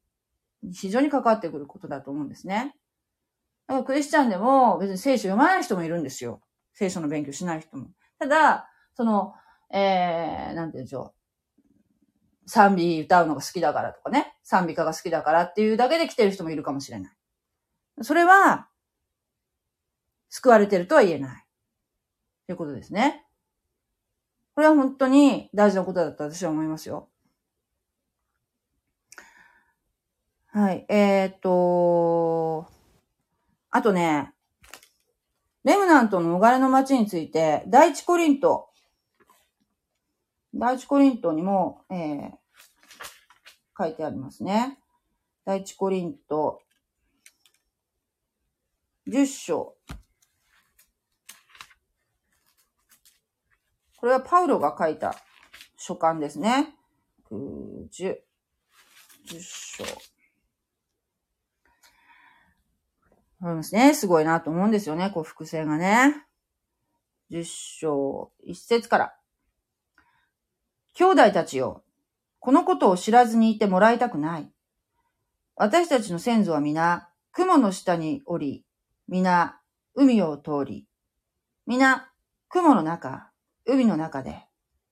[0.73, 2.75] 非常に関わってくることだと思うんですね。
[3.67, 6.41] だからクリスチャンでも別に聖書読まない人もいるんですよ。
[6.73, 7.89] 聖書の勉強しない人も。
[8.19, 9.35] ただ、その、
[9.73, 11.14] えー、なんて言うんでしょう。
[12.47, 17.13] 賛美歌うのが好きだからとかね、賛美歌が好きだからっていうだけで来てる人もいるかもしれない。
[18.03, 18.69] それは、
[20.29, 21.45] 救われてるとは言えない。
[22.47, 23.25] ということですね。
[24.55, 27.09] これは本当に大事なことだと私は思いますよ。
[30.49, 30.85] はい。
[30.89, 32.67] えー、っと、
[33.71, 34.33] あとね、
[35.65, 38.69] レムナントの逃れの街について、第一コリント
[40.57, 42.31] 第一コリントにも、えー、
[43.77, 44.79] 書いてありますね。
[45.45, 46.63] 第一コリント、
[49.09, 49.77] 10章。
[53.97, 55.17] これはパウロが書いた
[55.77, 56.77] 書簡ですね。
[57.31, 59.85] 10、10章。
[63.41, 63.93] ありますね。
[63.93, 65.11] すごいなと思うんですよね。
[65.11, 66.15] こう、伏線がね。
[67.33, 69.17] 10章、1節から。
[70.95, 71.83] 兄弟たちよ、
[72.39, 74.49] このことを知らずにいてもらいたくない。
[75.57, 78.65] 私たちの先祖は皆、雲の下におり、
[79.09, 79.61] 皆、
[79.95, 80.87] 海を通り、
[81.67, 82.11] 皆、
[82.49, 83.31] 雲の中、
[83.67, 84.47] 海の中で、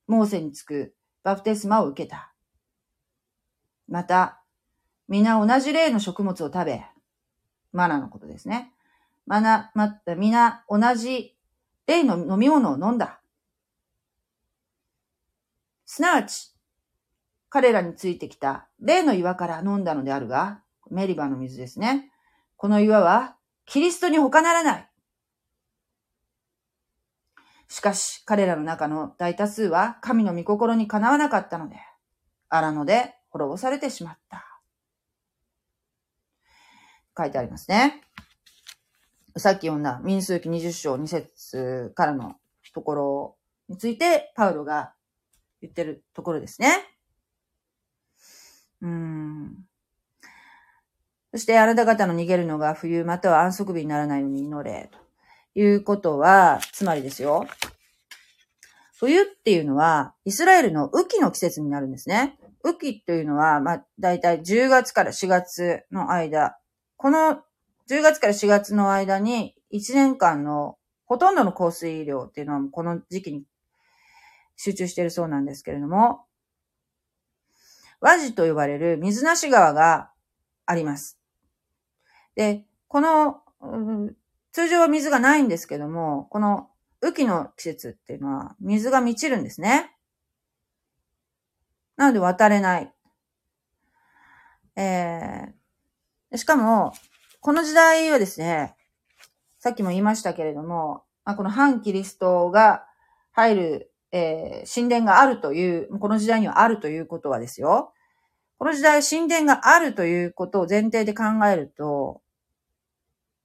[0.08, 2.32] モーセにつくバプテスマを受けた。
[3.86, 4.42] また、
[5.06, 6.84] 皆同じ例の食物を食べ、
[7.72, 8.72] マナのことですね。
[9.26, 11.36] まな、また、皆同じ
[11.86, 13.21] 例の飲み物を飲んだ。
[15.94, 16.54] すなわち、
[17.50, 22.10] 彼らについてきた例の岩から飲んだのであるが、メリバの水ですね。
[22.56, 23.36] この岩は
[23.66, 24.90] キリストに他ならない。
[27.68, 31.76] しかし、彼らの中の大多数は神の御心にかなわなかったので、
[32.48, 34.62] 荒野で滅ぼされてしまった。
[37.18, 38.00] 書いてありますね。
[39.36, 42.36] さっき読んだ民数記20章2節からの
[42.72, 43.36] ところ
[43.68, 44.94] について、パウロが
[45.62, 46.84] 言ってるところですね。
[48.82, 49.64] うん。
[51.30, 54.90] そしてあなた方の逃げるのが冬または安息日にならないように祈れ。
[54.92, 54.98] と
[55.58, 57.46] いうことは、つまりですよ。
[58.98, 62.38] 冬っていうのは、イスラエルの雨季の季節になるんですね。
[62.64, 66.58] 雨季というのは、まあ、だいたい10月から4月の間。
[66.96, 67.42] この
[67.90, 73.42] 10月から4月の間に、1年間のほとんどの降水量っていうのは、この時期に
[74.56, 76.26] 集中しているそうなんですけれども、
[78.00, 80.10] 和ジと呼ばれる水無し川が
[80.66, 81.18] あります。
[82.34, 83.42] で、この、
[84.52, 86.68] 通常は水がないんですけども、この
[87.00, 89.96] 雨季の季節っていうのは水が満ちるんですね。
[91.96, 92.92] なので渡れない。
[94.76, 96.92] えー、しかも、
[97.40, 98.74] この時代はですね、
[99.58, 102.84] さっきも言いましたけれども、まあ、この反キリストが
[103.30, 107.92] 入る、えー、神殿があるという、この時代にはあるということはですよ。
[108.58, 112.20] この時代神殿があるということを前提で考えると、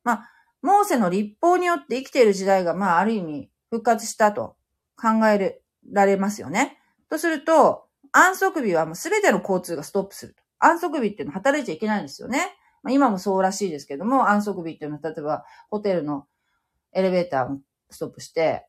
[0.04, 0.30] まあ、
[0.62, 4.56] モーセの立法によって生きている時代が、まあ、ある意味復活したと
[4.96, 5.62] 考え
[5.92, 6.78] られますよね。
[7.10, 10.44] とすると、安息日はもう全ての交通がストップすると。
[10.60, 12.40] 安息日っていうのは働いちゃいけないんですよね。
[12.84, 16.28] まあ、今もそうらしいですけども、安息日っていうのは、例えば、ホテルの
[16.94, 17.60] エレベーターを
[17.90, 18.68] ストップして、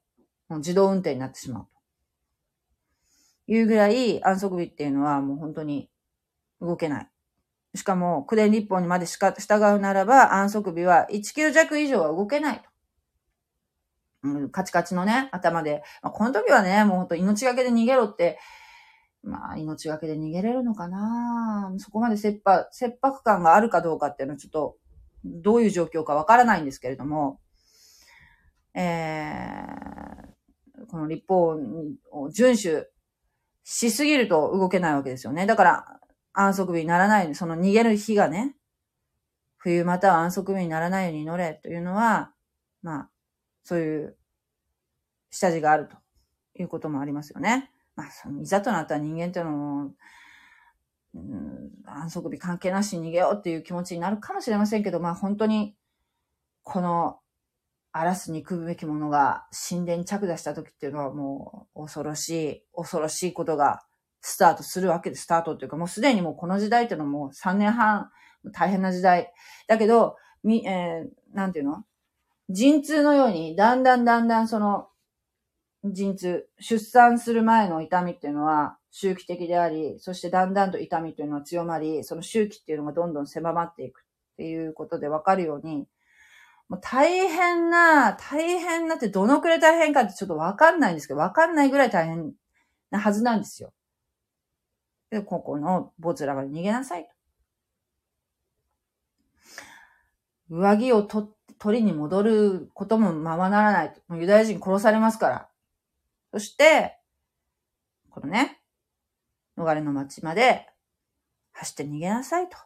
[0.48, 1.77] もう自動運転になってしまうと。
[3.48, 5.90] いうぐらい安息日っていうのはもう本当に
[6.60, 7.08] 動けない。
[7.74, 12.68] しかも、九伝立法にまでしか従うならば、安息日は1キロ弱以上は動けないと。
[14.24, 15.82] うん、カチカチのね、頭で。
[16.02, 18.38] まあ、この時はね、もう本当命がけで逃げろって、
[19.22, 24.76] まあ、命がけで逃げれるのかなそこまで切迫、切迫感があるかどうかっていうのはちょっと、
[25.24, 27.40] どういう状況かわからないんですけれども、
[28.74, 31.56] えー、この立法
[32.12, 32.86] を遵守
[33.70, 35.44] しすぎると動けないわけですよね。
[35.44, 36.00] だから、
[36.32, 38.56] 安息日にならない、その逃げる日がね、
[39.58, 42.32] 冬または安息日にならないように乗れというのは、
[42.80, 43.10] まあ、
[43.64, 44.16] そういう
[45.30, 45.96] 下地があると
[46.58, 47.70] いうこともありますよね。
[47.94, 49.92] まあ、そのいざとなった人間っていうのも、
[51.14, 55.76] うん、安息日関係なしに逃げようっていう気持ちになるかもしれませんけど、まあ本当に、
[56.62, 57.20] この、
[57.98, 63.82] 荒らす憎むべきものが神殿に着座した時っていうのはもう恐ろしい、恐ろしいことが
[64.20, 65.16] スタートするわけで。
[65.16, 68.10] スタートっていうか、もうすでにもうこの時代っていうのはもう3年半、
[68.52, 69.32] 大変な時代。
[69.66, 71.84] だけど、み、えー、なんていうの？
[72.50, 74.88] 陣痛のように、だんだんだんだんその、
[75.84, 85.88] 陣痛、出産する前の痛みっていうのは周期的であり、そしてだんだんと痛みというのは強まり、その周期っていうのがどんどん狭まっていくっていうことでわかるように、
[86.68, 92.34] もう大変な、大変なってどのくらい大変かってちょっとわかんないんですけど、わかんないぐらい大変
[92.90, 93.72] なはずなんですよ。
[95.10, 97.10] で、ここのボツラが逃げなさいと。
[100.50, 101.28] 上着を取
[101.78, 104.16] りに戻ることもままならないと。
[104.16, 105.48] ユダヤ人殺されますから。
[106.32, 106.98] そして、
[108.10, 108.60] このね、
[109.56, 110.68] 逃れの町まで
[111.52, 112.58] 走って逃げなさいと。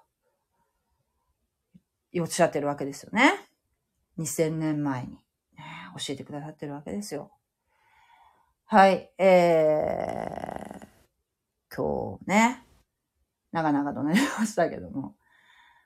[2.21, 3.52] おっしゃってるわけですよね。
[4.19, 5.65] 2000年前に、ね、
[5.99, 7.33] 教えてくださってるわけですよ。
[8.67, 12.67] はい、えー、今日ね、
[13.53, 15.17] 長々となりましたけども、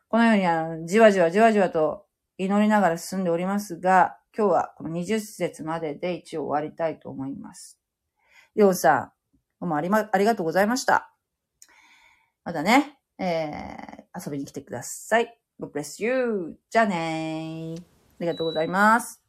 [0.09, 2.07] このようにあのじわじわじわじわと
[2.39, 7.81] 祈りながら進んでおりますが、今日はこの20節までで一応終わりたいと思います。
[8.55, 9.13] りょうさん、
[9.61, 11.13] どうもありま、ありがとうございました。
[12.45, 15.37] またね、えー、遊びに来てください。
[15.59, 16.59] God bless you.
[16.71, 17.96] じゃあねー。
[18.21, 19.26] ありがとうございます。